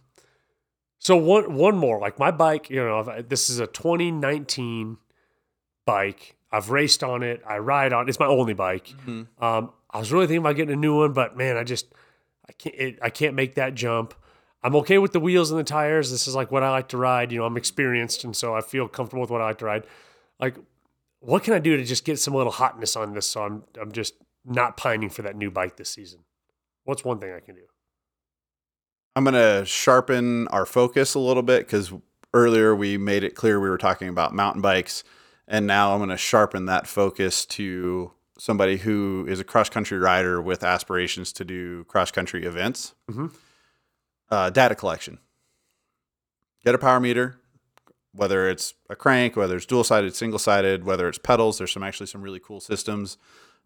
[1.03, 4.99] so one one more, like my bike, you know, I've- this is a 2019
[5.85, 6.37] bike.
[6.53, 7.43] I've raced on it.
[7.45, 8.07] I ride on.
[8.07, 8.11] It.
[8.11, 8.87] It's my only bike.
[8.87, 9.43] Mm-hmm.
[9.43, 11.93] Um, I was really thinking about getting a new one, but man, I just
[12.49, 12.75] I can't.
[12.77, 14.15] It, I can't make that jump.
[14.63, 16.13] I'm okay with the wheels and the tires.
[16.13, 17.33] This is like what I like to ride.
[17.33, 19.85] You know, I'm experienced, and so I feel comfortable with what I like to ride.
[20.39, 20.57] Like,
[21.19, 23.27] what can I do to just get some little hotness on this?
[23.27, 26.21] So I'm I'm just not pining for that new bike this season.
[26.85, 27.63] What's one thing I can do?
[29.15, 31.93] I'm going to sharpen our focus a little bit because
[32.33, 35.05] earlier we made it clear we were talking about mountain bikes.
[35.47, 39.99] And now I'm going to sharpen that focus to somebody who is a cross country
[39.99, 42.95] rider with aspirations to do cross country events.
[43.11, 43.35] Mhm.
[44.31, 45.19] Uh, data collection.
[46.65, 47.39] Get a power meter,
[48.13, 51.59] whether it's a crank, whether it's dual sided, single sided, whether it's pedals.
[51.59, 53.19] There's some actually some really cool systems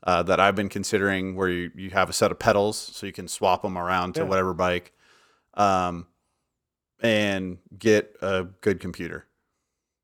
[0.03, 3.13] uh, that I've been considering where you, you have a set of pedals so you
[3.13, 4.27] can swap them around to Yeah.
[4.29, 4.93] whatever bike
[5.57, 6.07] um,
[7.01, 9.27] and get a good computer.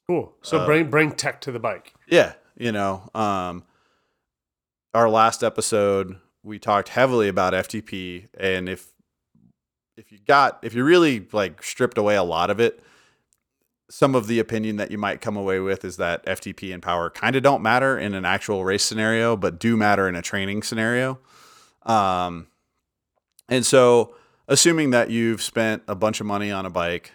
[0.07, 0.35] Cool.
[0.43, 1.95] So Uh, bring bring tech to the bike.
[2.09, 3.65] Yeah, you know, um,
[4.95, 8.93] our last episode we talked heavily about FTP, and if
[9.97, 12.83] if you got if you really like stripped away a lot of it,
[13.91, 17.11] some of the opinion that you might come away with is that FTP and power
[17.11, 20.63] kind of don't matter in an actual race scenario, but do matter in a training
[20.63, 21.19] scenario.
[21.83, 22.49] Um,
[23.49, 24.15] and so,
[24.49, 27.13] assuming that you've spent a bunch of money on a bike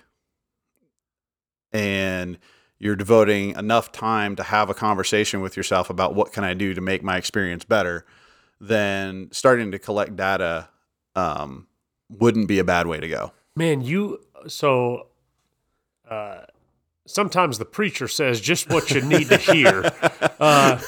[1.72, 2.38] and
[2.80, 6.74] you're devoting enough time to have a conversation with yourself about what can I do
[6.74, 8.06] to make my experience better,
[8.60, 10.70] then starting to collect data
[11.16, 11.68] um,
[12.10, 13.32] wouldn't be a bad way to go.
[13.56, 15.08] Man, you so
[16.10, 16.42] uh
[17.08, 19.92] sometimes the preacher says just what you need to hear.
[20.40, 20.80] Uh,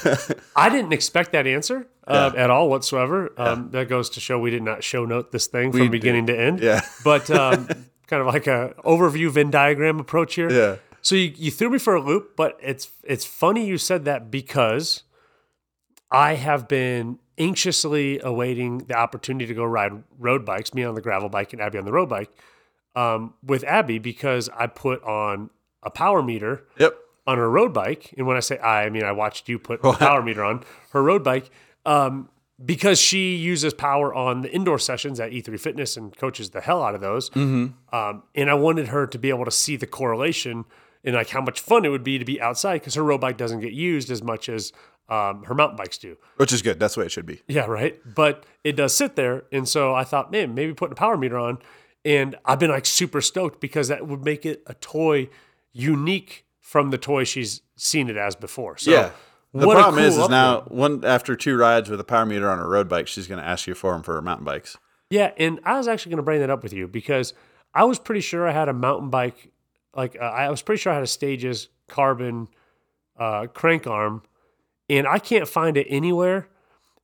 [0.54, 3.32] I didn't expect that answer uh, at all whatsoever.
[3.36, 6.26] Um, That goes to show we did not show note this thing from We beginning
[6.26, 6.60] to end.
[6.60, 6.80] Yeah.
[7.04, 7.66] but um,
[8.06, 10.50] kind of like a overview Venn diagram approach here.
[10.50, 10.76] Yeah.
[11.02, 14.30] So you, you threw me for a loop, but it's it's funny you said that
[14.30, 15.04] because
[16.10, 21.00] I have been anxiously awaiting the opportunity to go ride road bikes, me on the
[21.00, 22.30] gravel bike and Abby on the road bike,
[22.94, 25.48] um, with Abby because I put on
[25.82, 26.94] a power meter Yep.
[27.26, 28.12] on her road bike.
[28.18, 30.64] And when I say I, I mean I watched you put a power meter on
[30.92, 31.50] her road bike
[31.86, 32.28] um,
[32.64, 36.82] because she uses power on the indoor sessions at E3 Fitness and coaches the hell
[36.82, 37.30] out of those.
[37.34, 40.64] Um, and I wanted her to be able to see the correlation
[41.02, 43.38] and like how much fun it would be to be outside because her road bike
[43.38, 44.72] doesn't get used as much as
[45.08, 46.16] um, her mountain bikes do.
[46.36, 46.78] Which is good.
[46.78, 47.42] That's the way it should be.
[47.48, 47.98] Yeah, right.
[48.14, 49.44] But it does sit there.
[49.50, 51.58] And so I thought, man, maybe putting a power meter on.
[52.04, 55.28] And I've been like super stoked because that would make it a toy
[55.72, 58.78] unique from the toy she's seen it as before.
[58.78, 59.10] So yeah.
[59.52, 60.78] The what problem is, cool is now upgrade.
[60.78, 63.46] one after two rides with a power meter on a road bike, she's going to
[63.46, 64.76] ask you for them for her mountain bikes.
[65.10, 67.34] Yeah, and I was actually going to bring that up with you because
[67.74, 69.50] I was pretty sure I had a mountain bike,
[69.94, 72.46] like uh, I was pretty sure I had a Stages carbon
[73.18, 74.22] uh, crank arm,
[74.88, 76.48] and I can't find it anywhere.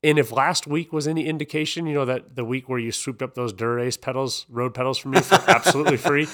[0.04, 3.22] And if last week was any indication, you know that the week where you swooped
[3.22, 6.28] up those Dura-Ace pedals, road pedals for me for absolutely free,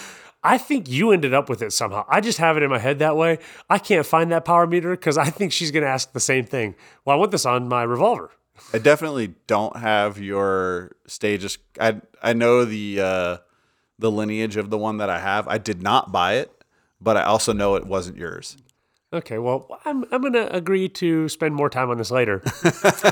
[0.44, 2.04] I think you ended up with it somehow.
[2.08, 3.38] I just have it in my head that way.
[3.70, 6.44] I can't find that power meter because I think she's going to ask the same
[6.44, 6.74] thing.
[7.04, 8.30] Well, I want this on my revolver.
[8.72, 11.58] I definitely don't have your stages.
[11.80, 13.36] I I know the uh,
[13.98, 15.48] the lineage of the one that I have.
[15.48, 16.52] I did not buy it,
[17.00, 18.56] but I also know it wasn't yours.
[19.12, 22.42] Okay, well, I'm I'm gonna agree to spend more time on this later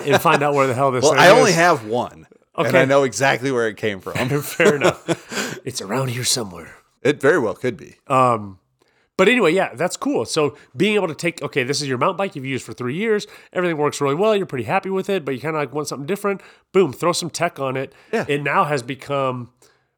[0.05, 1.03] and find out where the hell this.
[1.05, 2.27] Well, I only have one,
[2.57, 4.15] and I know exactly where it came from.
[4.43, 5.27] Fair enough.
[5.63, 6.75] It's around here somewhere.
[7.03, 7.97] It very well could be.
[8.07, 10.25] But anyway, yeah, that's cool.
[10.25, 12.95] So being able to take, okay, this is your mountain bike you've used for three
[12.95, 13.27] years.
[13.53, 14.35] Everything works really well.
[14.35, 16.41] You're pretty happy with it, but you kind of like want something different.
[16.73, 17.93] Boom, throw some tech on it.
[18.15, 18.25] Yeah.
[18.27, 19.51] It now has become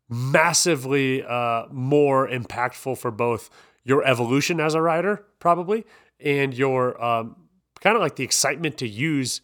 [0.08, 3.48] massively uh, more impactful for both
[3.84, 5.84] your evolution as a rider, probably,
[6.18, 7.36] and your um,
[7.80, 9.40] kind of like the excitement to use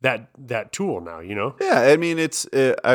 [0.00, 1.20] that that tool now.
[1.20, 2.94] You know, Yeah, I mean it's uh, I.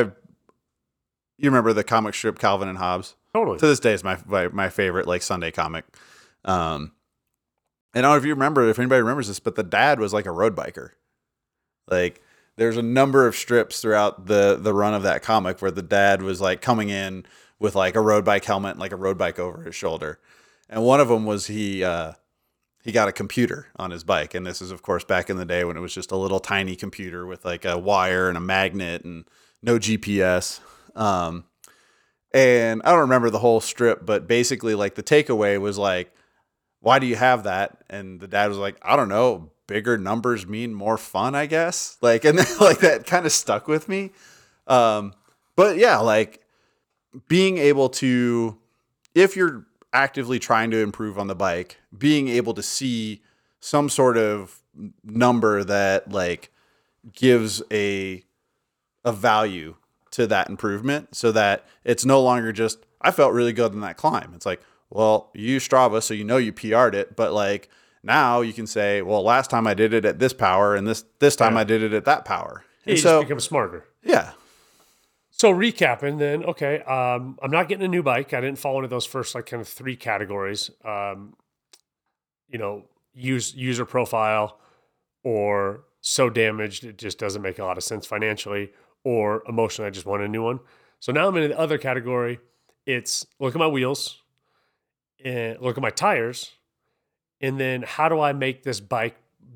[1.38, 3.16] You remember the comic strip Calvin and Hobbes?
[3.36, 3.60] Totally.
[3.60, 5.86] to this day is my my, my favorite like Sunday comic.
[6.44, 6.92] Um,
[7.94, 10.14] and I don't know if you remember, if anybody remembers this, but the dad was
[10.14, 10.90] like a road biker.
[11.88, 12.22] Like
[12.58, 16.22] there's a number of strips throughout the the run of that comic where the dad
[16.22, 17.26] was like coming in
[17.60, 20.20] with like a road bike helmet, and, like a road bike over his shoulder,
[20.70, 22.14] and one of them was he uh,
[22.84, 25.46] he got a computer on his bike, and this is of course back in the
[25.46, 28.42] day when it was just a little tiny computer with like a wire and a
[28.42, 29.26] magnet and
[29.62, 30.60] no GPS.
[30.96, 31.46] Um,
[32.36, 36.14] and I don't remember the whole strip, but basically, like the takeaway was like,
[36.82, 39.52] "Why do you have that?" And the dad was like, "I don't know.
[39.68, 43.70] Bigger numbers mean more fun, I guess." Like, and then, like that kind of stuck
[43.70, 44.12] with me.
[44.68, 45.14] Um,
[45.56, 46.42] but yeah, like
[47.30, 48.58] being able to,
[49.16, 53.22] if you're actively trying to improve on the bike, being able to see
[53.62, 54.62] some sort of
[55.06, 56.52] number that like
[57.14, 58.26] gives a
[59.06, 59.76] a value
[60.16, 63.98] to that improvement so that it's no longer just I felt really good in that
[63.98, 64.34] climb.
[64.36, 67.70] It's like, well, you use Strava so you know you PR'd it, but like
[68.04, 71.04] now you can say, well, last time I did it at this power and this
[71.20, 71.60] this time Yeah.
[71.62, 72.64] I did it at that power.
[72.86, 73.86] you And just so become smarter.
[74.04, 74.32] yeah.
[75.38, 78.34] So recapping, then okay, um, I'm not getting a new bike.
[78.34, 80.72] I didn't fall into those first like kind of three categories.
[80.86, 81.36] Um,
[82.48, 84.60] you know, use user profile,
[85.24, 88.72] or so damaged it just doesn't make a lot of sense financially,
[89.06, 90.60] or emotionally I just want a new one.
[91.00, 92.40] So now I'm in the other category.
[92.86, 94.22] It's look at my wheels,
[95.24, 96.52] and look at my tires,
[97.40, 99.16] and then how do I make this bike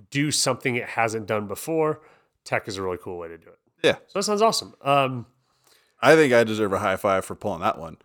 [0.10, 2.02] do something it hasn't done before?
[2.46, 3.60] Tech is a really cool way to do it.
[3.84, 3.96] Yeah.
[4.08, 4.74] So that sounds awesome.
[4.82, 5.26] Um,
[6.02, 7.98] I think I deserve a high five for pulling that one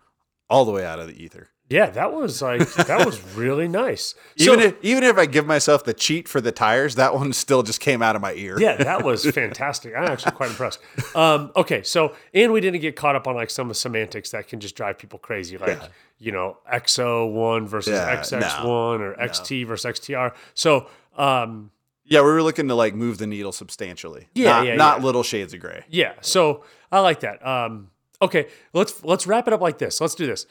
[0.49, 1.49] all the way out of the ether.
[1.67, 4.13] Yeah, that was like that was really nice.
[4.37, 7.33] Even So- if even if I give myself the cheat for the tires, that one
[7.33, 8.59] still just came out of my ear.
[8.59, 9.95] yeah, that was fantastic.
[9.95, 10.79] I'm actually quite impressed.
[11.15, 14.29] Um, okay, so and we didn't get caught up on like some of the semantics
[14.29, 15.79] that can just drive people crazy, like
[16.19, 20.33] you know XO one versus Yeah, XX no, one or XT versus XTR.
[20.53, 20.87] So
[21.17, 21.71] um,
[22.03, 24.27] Yeah, we were looking to like move the needle substantially.
[24.35, 25.05] Yeah, not, yeah, not yeah.
[25.05, 25.83] little shades of gray.
[25.89, 27.43] yeah, so I like that.
[27.45, 27.89] Um,
[28.21, 29.99] okay, let's let's wrap it up like this.
[29.99, 30.45] Let's do this.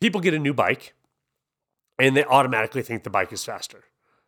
[0.00, 0.94] People get a new bike,
[1.98, 3.84] and they automatically think the bike is faster.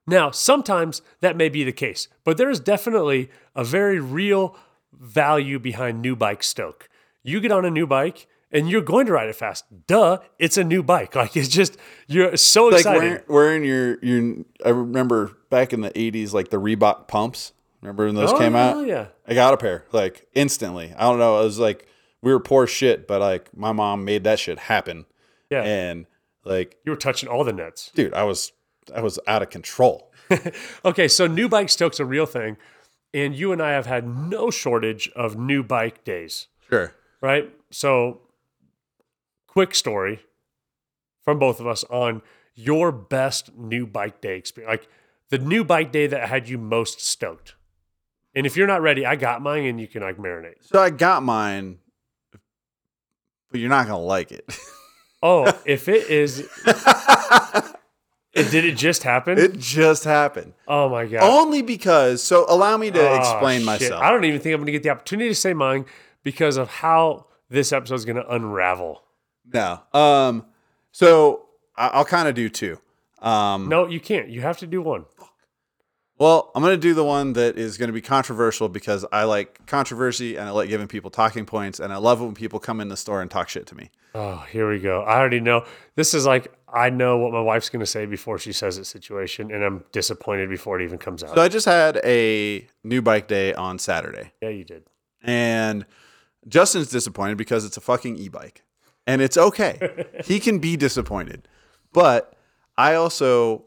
[0.07, 4.57] Now, sometimes that may be the case, but there is definitely a very real
[4.93, 6.89] value behind new bike stoke.
[7.23, 9.65] you get on a new bike and you're going to ride it fast.
[9.87, 11.15] Duh, it's a new bike.
[11.15, 13.01] Like it's just you're so like excited.
[13.03, 14.37] wearing, wearing your your.
[14.65, 17.53] I remember back in the '80s, like the Reebok pumps.
[17.83, 18.87] Remember when those Oh, came out?
[18.87, 19.09] yeah.
[19.27, 20.95] I got a pair like instantly.
[20.97, 21.39] I don't know.
[21.43, 21.87] It was like
[22.23, 25.05] we were poor shit, but like my mom made that shit happen.
[25.51, 25.63] Yeah.
[25.63, 26.07] And
[26.45, 27.91] like, you were touching all the nets.
[27.95, 28.53] dude, I was
[28.95, 30.13] I was out of control.
[30.85, 32.57] Okay, so new bike stoke's a real thing.
[33.15, 36.93] And you and I have had no shortage of new bike days, Sure.
[37.23, 37.51] right?
[37.71, 38.21] So,
[39.47, 40.21] quick story
[41.23, 42.21] from both of us on
[42.55, 44.71] your best new bike day experience.
[44.71, 44.89] Like
[45.31, 47.55] the new bike day that had you most stoked.
[48.35, 50.57] And if you're not ready, I got mine and you can like marinate.
[50.63, 51.79] So I got mine,
[53.51, 54.45] but you're not gonna like it.
[55.23, 56.41] Oh, if it is,
[58.35, 59.37] It, did it just happen?
[59.39, 60.53] it just happened.
[60.69, 61.23] oh my God.
[61.23, 62.23] Only because.
[62.23, 63.67] So allow me to Oh, explain shit.
[63.67, 64.01] myself.
[64.03, 65.87] I don't even think I'm going to get the opportunity to say mine
[66.23, 69.03] because of how this episode is going to unravel.
[69.53, 69.81] No.
[69.93, 70.45] Um.
[70.93, 71.47] So
[71.77, 72.79] I- I'll kind of do two.
[73.21, 73.69] Um.
[73.69, 74.29] No, you can't.
[74.29, 75.07] You have to do one.
[76.19, 79.23] Well, I'm going to do the one that is going to be controversial because I
[79.23, 82.59] like controversy and I like giving people talking points and I love it when people
[82.59, 83.91] come in the store and talk shit to me.
[84.15, 85.03] Oh, here we go.
[85.03, 85.65] I already know.
[85.95, 88.85] This is like I know what my wife's going to say before she says it
[88.85, 91.35] situation, and I'm disappointed before it even comes out.
[91.35, 94.85] So I just had a new bike day on Saturday yeah, you did.
[95.23, 95.87] and
[96.49, 98.63] Justin's disappointed because it's a fucking e-bike.
[99.07, 100.07] And it's okay.
[100.25, 101.49] he can be disappointed.
[101.93, 102.35] But
[102.77, 103.65] I also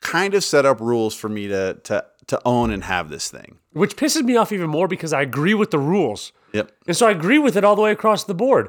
[0.00, 3.58] kind of set up rules for me to to to own and have this thing.
[3.72, 6.70] Which pisses me off even more because I agree with the rules, Yep.
[6.86, 8.68] and so I agree with it all the way across the board.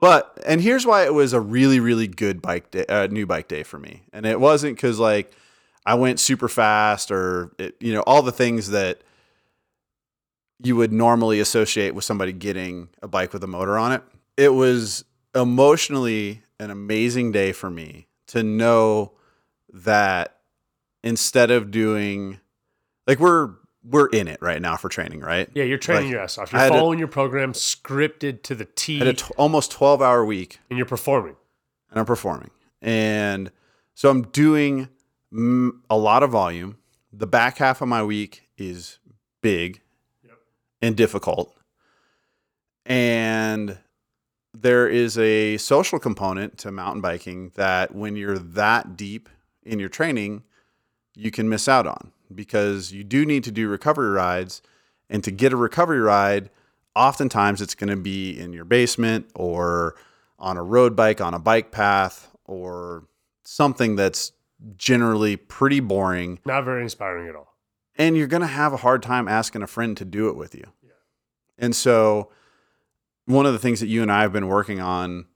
[0.00, 3.48] But and here's why it was a really really good bike day, uh, new bike
[3.48, 4.02] day for me.
[4.12, 5.32] And it wasn't cuz like
[5.86, 9.02] I went super fast or it, you know all the things that
[10.62, 14.02] you would normally associate with somebody getting a bike with a motor on it.
[14.36, 19.12] It was emotionally an amazing day for me to know
[19.74, 20.38] that
[21.02, 22.40] instead of doing
[23.06, 23.50] like we're
[23.82, 25.50] we're in it right now for training, right?
[25.52, 26.52] Yeah, you're training Like, your ass off.
[26.52, 28.98] You're following your program scripted to the T.
[28.98, 31.36] had a t- almost 12 hour week and you're performing.
[31.90, 32.50] and I'm performing.
[32.80, 33.50] And
[33.94, 34.88] so I'm doing
[35.32, 36.78] mm, a lot of volume.
[37.12, 38.98] The back half of my week is
[39.42, 39.82] big
[40.80, 41.54] and difficult.
[42.86, 43.78] And
[44.52, 49.28] there is a social component to mountain biking that when you're that deep
[49.64, 50.42] in your training,
[51.14, 54.62] you can miss out on because you do need to do recovery rides.
[55.10, 56.50] And to get a recovery ride,
[56.96, 59.96] oftentimes it's going to be in your basement or
[60.38, 63.04] on a road bike, on a bike path, or
[63.44, 64.32] something that's
[64.76, 66.40] generally pretty boring.
[66.44, 67.54] Not very inspiring at all.
[67.96, 70.54] And you're going to have a hard time asking a friend to do it with
[70.54, 70.64] you.
[70.82, 70.90] Yeah.
[71.58, 72.30] And so,
[73.26, 75.26] one of the things that you and I have been working on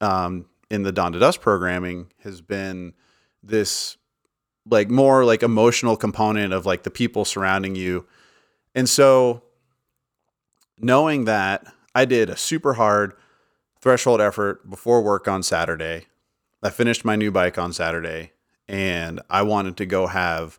[0.00, 2.94] um, in the Dawn to Dust programming has been
[3.42, 3.96] this
[4.70, 8.06] like more like emotional component of like the people surrounding you.
[8.74, 9.42] And so
[10.78, 13.14] knowing that I did a super hard
[13.80, 16.06] threshold effort before work on Saturday.
[16.62, 18.32] I finished my new bike on Saturday
[18.66, 20.58] and I wanted to go have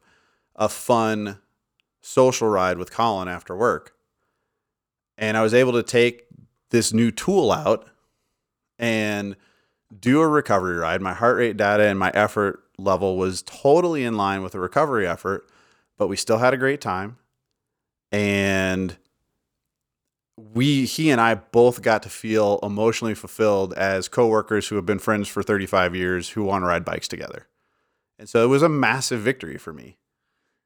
[0.56, 1.40] a fun
[2.02, 3.94] social ride with Colin after work.
[5.18, 6.26] And I was able to take
[6.70, 7.90] this new tool out
[8.78, 9.36] and
[10.00, 11.02] do a recovery ride.
[11.02, 15.08] My heart rate data and my effort level was totally in line with the recovery
[15.08, 15.48] effort,
[15.98, 17.18] but we still had a great time.
[18.12, 18.98] And
[20.38, 25.00] we he and I both got to feel emotionally fulfilled as coworkers who have been
[25.00, 27.48] friends for 35 years who want to ride bikes together.
[28.18, 29.98] And so it was a massive victory for me.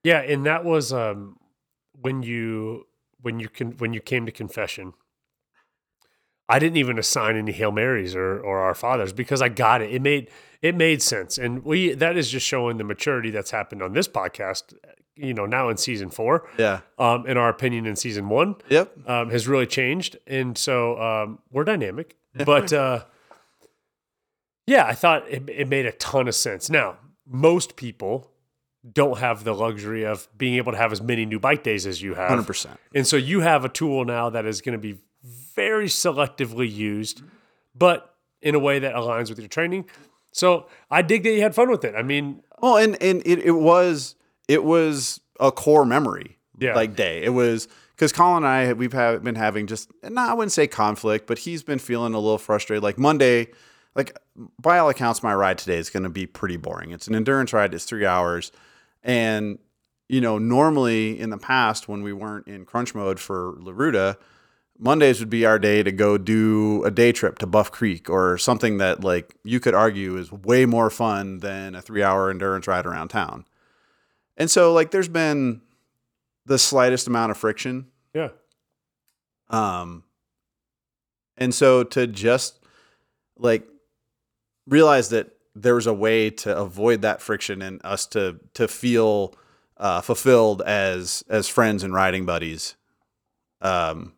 [0.04, 1.38] Yeah, and that was um,
[2.00, 2.88] when you
[3.22, 4.94] when you can when you came to confession.
[6.50, 9.92] I didn't even assign any hail marys or or our fathers because I got it.
[9.94, 10.30] It made
[10.62, 14.08] it made sense, and we that is just showing the maturity that's happened on this
[14.08, 14.74] podcast.
[15.16, 16.80] You know, now in season four, Yeah.
[16.98, 19.08] um, in our opinion, in season one, Yep.
[19.08, 22.16] um, has really changed, and so um, we're dynamic.
[22.46, 23.04] But uh,
[24.66, 26.70] yeah, I thought it, it made a ton of sense.
[26.70, 28.32] Now, most people
[28.92, 32.02] don't have the luxury of being able to have as many new bike days as
[32.02, 32.76] you have, 100%.
[32.96, 37.22] and so you have a tool now that is going to be very selectively used,
[37.76, 39.86] but in a way that aligns with your training.
[40.32, 41.96] So I dig that you had fun with it.
[41.96, 44.16] I mean, Well, and and it, it was
[44.48, 46.76] it was a core memory Yeah.
[46.76, 47.24] like day.
[47.24, 50.68] It was because Colin and I we've have, been having just no, I wouldn't say
[50.68, 52.84] conflict, but he's been feeling a little frustrated.
[52.84, 53.48] Like Monday,
[53.96, 54.18] like
[54.60, 56.92] by all accounts, my ride today is going to be pretty boring.
[56.92, 57.74] It's an endurance ride.
[57.74, 58.52] It's three hours,
[59.04, 59.60] and
[60.10, 64.18] you know normally in the past when we weren't in crunch mode for La Ruta,
[64.84, 68.38] Mondays would be our day to go do a day trip to Buff Creek or
[68.38, 72.86] something that like you could argue is way more fun than a 3-hour endurance ride
[72.86, 73.46] around town.
[74.36, 75.62] And so like there's been
[76.46, 78.30] the slightest amount of friction Yeah.
[79.50, 80.04] um,
[81.38, 82.60] and so to just
[83.38, 83.66] like
[84.68, 89.34] realize that there was a way to avoid that friction and us to to feel
[89.78, 92.76] uh, fulfilled as as friends and riding buddies,
[93.62, 94.14] um,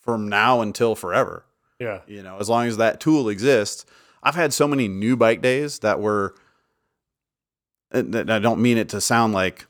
[0.00, 1.44] from now until forever.
[1.78, 2.00] Yeah.
[2.06, 3.84] You know, as long as that tool exists.
[4.22, 6.34] I've had so many new bike days that were.
[7.92, 9.66] And I don't mean it to sound like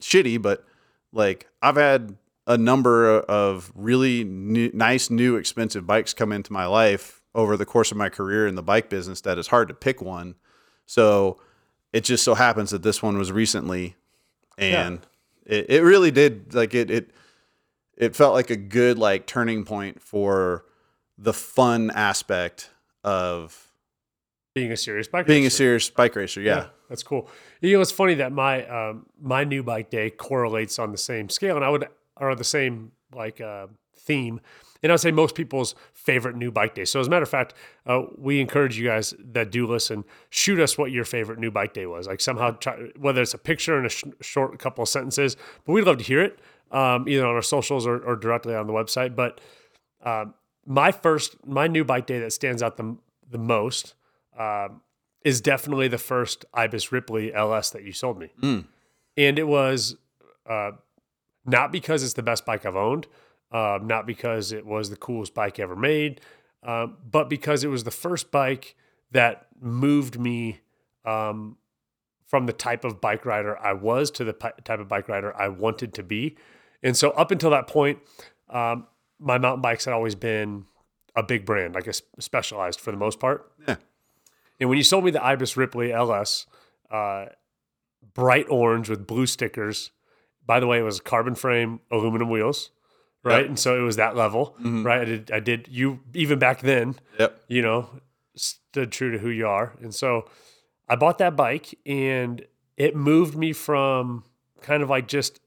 [0.00, 0.64] shitty, but
[1.12, 6.66] like I've had a number of really new, nice, new, expensive bikes come into my
[6.66, 9.74] life over the course of my career in the bike business that it's hard to
[9.74, 10.34] pick one.
[10.86, 11.38] So
[11.92, 13.96] it just so happens that this one was recently,
[14.58, 15.00] and
[15.44, 17.10] it, it really did like it it
[17.96, 20.64] it felt like a good like turning point for
[21.18, 22.70] the fun aspect
[23.04, 23.68] of
[24.54, 25.56] Being a serious bike being a racer.
[25.56, 26.40] serious bike racer.
[26.40, 26.66] Yeah.
[26.88, 27.28] that's cool.
[27.60, 31.28] You know, it's funny that my um, my new bike day correlates on the same
[31.28, 33.66] scale, and I would or the same like uh,
[33.98, 34.40] theme.
[34.82, 36.84] And I would say most people's favorite new bike day.
[36.84, 37.54] So as a matter of fact,
[37.86, 41.72] uh, we encourage you guys that do listen, shoot us what your favorite new bike
[41.72, 42.06] day was.
[42.06, 45.72] Like somehow, try, whether it's a picture and a sh- short couple of sentences, but
[45.72, 46.38] we'd love to hear it
[46.70, 49.14] um, either on our socials or, or directly on the website.
[49.14, 49.40] But
[50.04, 50.34] um,
[50.66, 52.96] my first, my new bike day that stands out the
[53.28, 53.94] the most
[54.38, 54.82] um,
[55.24, 58.30] is definitely the first Ibis Ripley LS that you sold me,
[59.16, 59.96] and it was
[60.48, 60.72] uh,
[61.44, 63.06] not because it's the best bike I've owned,
[63.52, 66.20] um, not because it was the coolest bike ever made,
[66.62, 68.76] um, but because it was the first bike
[69.12, 70.60] that moved me
[71.04, 71.56] um,
[72.26, 75.34] from the type of bike rider I was to the pi- type of bike rider
[75.36, 76.36] I wanted to be.
[76.82, 77.98] And so up until that point,
[78.48, 78.86] um,
[79.18, 80.64] my mountain bikes had always been
[81.14, 83.50] a big brand, like a specialized for the most part.
[83.66, 83.76] Yeah.
[84.60, 86.46] And when you sold me the Ibis Ripley LS,
[86.90, 87.26] uh,
[88.14, 89.90] bright orange with blue stickers,
[90.44, 92.70] by the way, it was carbon frame aluminum wheels,
[93.24, 93.40] right?
[93.40, 93.46] Yep.
[93.48, 95.00] And so it was that level, right?
[95.00, 97.40] I did, I did, you even back then, Yep.
[97.48, 97.88] you know,
[98.34, 99.72] stood true to who you are.
[99.80, 100.26] And so
[100.88, 102.44] I bought that bike and
[102.76, 104.24] it moved me from
[104.60, 105.40] kind of like just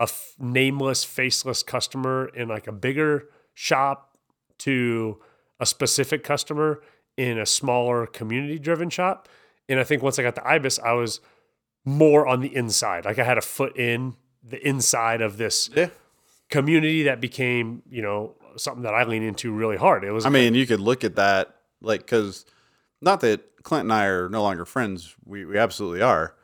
[0.00, 4.16] a f- nameless, faceless customer in like a bigger shop
[4.58, 5.20] to
[5.60, 6.80] a specific customer
[7.16, 9.28] in a smaller community driven shop.
[9.68, 11.20] And I think once I got the Ibis, I was
[11.84, 13.04] more on the inside.
[13.04, 15.90] Like I had a foot in the inside of this Yeah.
[16.48, 20.02] community that became, you know, something that I lean into really hard.
[20.02, 22.46] It was I mean, you could look at that like because
[23.02, 25.14] not that Clint and I are no longer friends.
[25.26, 26.34] We we absolutely are,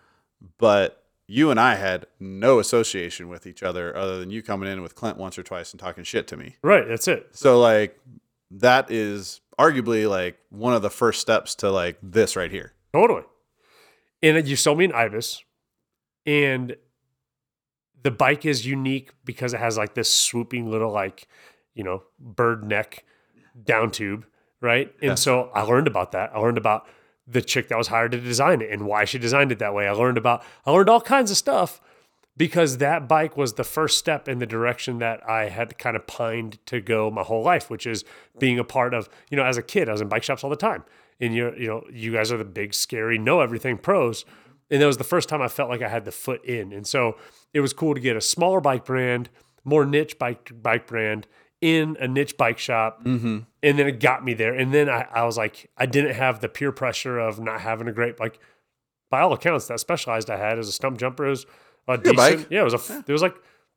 [0.59, 4.83] but you and I had no association with each other other than you coming in
[4.83, 6.57] with Clint once or twice and talking shit to me.
[6.62, 6.87] right.
[6.87, 7.29] That's it.
[7.33, 7.99] So like
[8.53, 12.72] that is arguably like one of the first steps to like this right here.
[12.93, 13.22] Totally.
[14.22, 15.45] And you sold me an Ibis,
[16.24, 16.77] and
[18.03, 21.29] the bike is unique because it has like this swooping little like,
[21.74, 23.05] you know, bird neck
[23.64, 24.24] down tube,
[24.61, 24.93] right?
[25.03, 26.31] And so I learned about that.
[26.35, 26.87] I learned about
[27.27, 29.87] the chick that was hired to design it and why she designed it that way.
[29.87, 31.81] I learned about I learned all kinds of stuff
[32.37, 36.07] because that bike was the first step in the direction that I had kind of
[36.07, 38.05] pined to go my whole life, which is
[38.39, 40.51] being a part of, you know, as a kid, I was in bike shops all
[40.51, 40.85] the time.
[41.19, 44.27] And you're, you know, you guys are the big, scary, know everything pros.
[44.70, 46.73] And that was the first time I felt like I had the foot in.
[46.73, 47.16] And so
[47.55, 49.31] it was cool to get a smaller bike brand,
[49.65, 51.27] more niche bike bike brand
[51.66, 53.05] in a niche bike shop.
[53.05, 53.38] Mm-hmm.
[53.62, 54.55] And then it got me there.
[54.55, 57.88] And then I, I was like, I didn't have the peer pressure of not having
[57.88, 58.38] a great like
[59.10, 61.44] by all accounts, that specialized I had as a Stumpjumper is
[61.88, 62.16] a Good decent.
[62.38, 62.47] bike.
[62.51, 63.34] Yeah, it was a it was like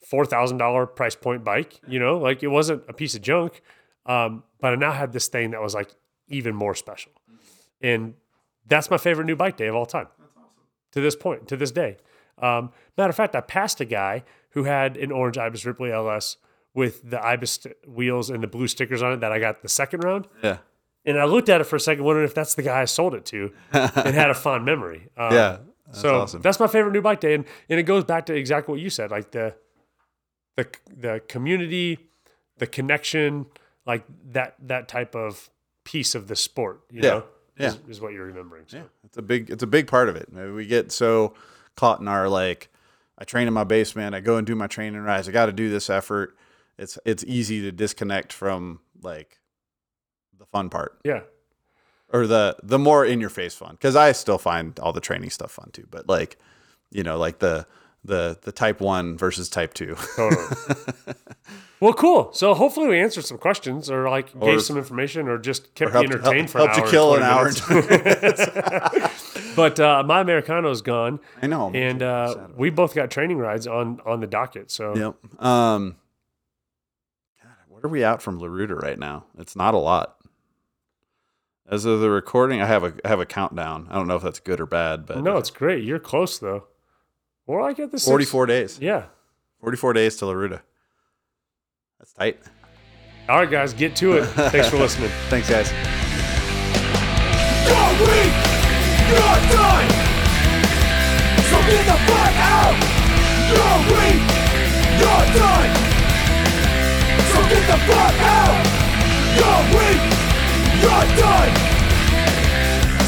[0.07, 1.79] four thousand dollar price point bike.
[1.87, 3.61] You know, like it wasn't a piece of junk.
[4.05, 5.89] Um, but I now had this thing that was like
[6.27, 7.11] even more special,
[7.81, 8.13] and
[8.67, 10.07] that's my favorite new bike day of all time.
[10.93, 11.97] To this point, to this day.
[12.39, 16.37] Um, matter of fact, I passed a guy who had an orange Ibis Ripley LS
[16.79, 20.03] with the Ibis wheels and the blue stickers on it that I got the second
[20.03, 20.27] round.
[20.43, 20.57] Yeah.
[21.05, 23.13] And I looked at it for a second, wondering if that's the guy I sold
[23.13, 25.09] it to, and had a fond memory.
[25.17, 25.57] Um, Yeah.
[25.85, 26.41] That's so awesome.
[26.41, 28.89] that's my favorite new bike day, and and it goes back to exactly what you
[28.91, 29.55] said, like the
[30.55, 31.97] the the community,
[32.57, 33.45] the connection,
[33.87, 35.49] like that that type of
[35.83, 36.81] piece of the sport.
[36.91, 37.09] You Yeah.
[37.09, 37.23] know,
[37.57, 37.67] Yeah.
[37.69, 38.65] Is, is what you're remembering.
[38.67, 38.77] So.
[38.77, 40.31] Yeah, it's a big it's a big part of it.
[40.31, 41.33] Maybe we get so
[41.75, 42.69] caught in our like
[43.17, 45.51] I train in my basement, I go and do my training rides, I got to
[45.53, 46.37] do this effort.
[46.79, 49.39] It's it's easy to disconnect from like
[50.37, 51.21] the fun part yeah,
[52.13, 55.29] or the the more in your face fun cuz I still find all the training
[55.29, 56.37] stuff fun too, but like
[56.91, 57.67] you know, like the
[58.05, 59.95] the the type 1 versus type 2.
[60.15, 60.45] totally.
[61.81, 62.33] Well, cool.
[62.33, 65.95] So hopefully we answered some questions, or like Or- gave some information, or just kept
[65.95, 66.85] Or you helped, entertained helped, for an helped hour.
[66.85, 67.47] you kill an hour.
[68.99, 69.11] and-
[69.55, 71.71] But uh, my Americano's gone, I know.
[71.73, 74.71] and uh, we both got training rides on on the docket.
[74.71, 75.41] So Yep.
[75.45, 75.95] Um,
[77.79, 79.23] what are we out from La Ruta right now?
[79.37, 80.17] It's not a lot.
[81.71, 83.87] As of the recording, I have a I have a countdown.
[83.89, 85.83] I don't know if that's good or bad, but no, it's great.
[85.85, 86.65] You're close though.
[87.45, 88.79] We're like at the six- 44 days.
[88.81, 89.05] Yeah.
[89.61, 90.61] 44 days to La Ruta.
[91.99, 92.39] That's tight.
[93.29, 94.25] All right, guys, get to it.
[94.25, 95.09] Thanks for listening.
[95.29, 95.71] Thanks, guys.
[97.63, 98.33] You're weak.
[99.07, 99.89] You're done.
[101.47, 102.75] So get the fuck out.
[103.47, 104.21] You're weak.
[104.99, 105.78] You're done.
[107.69, 108.65] The fuck out.
[109.37, 110.01] You're weak.
[110.81, 111.53] You're done.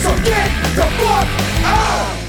[0.03, 1.27] So get the fuck
[1.65, 2.20] out.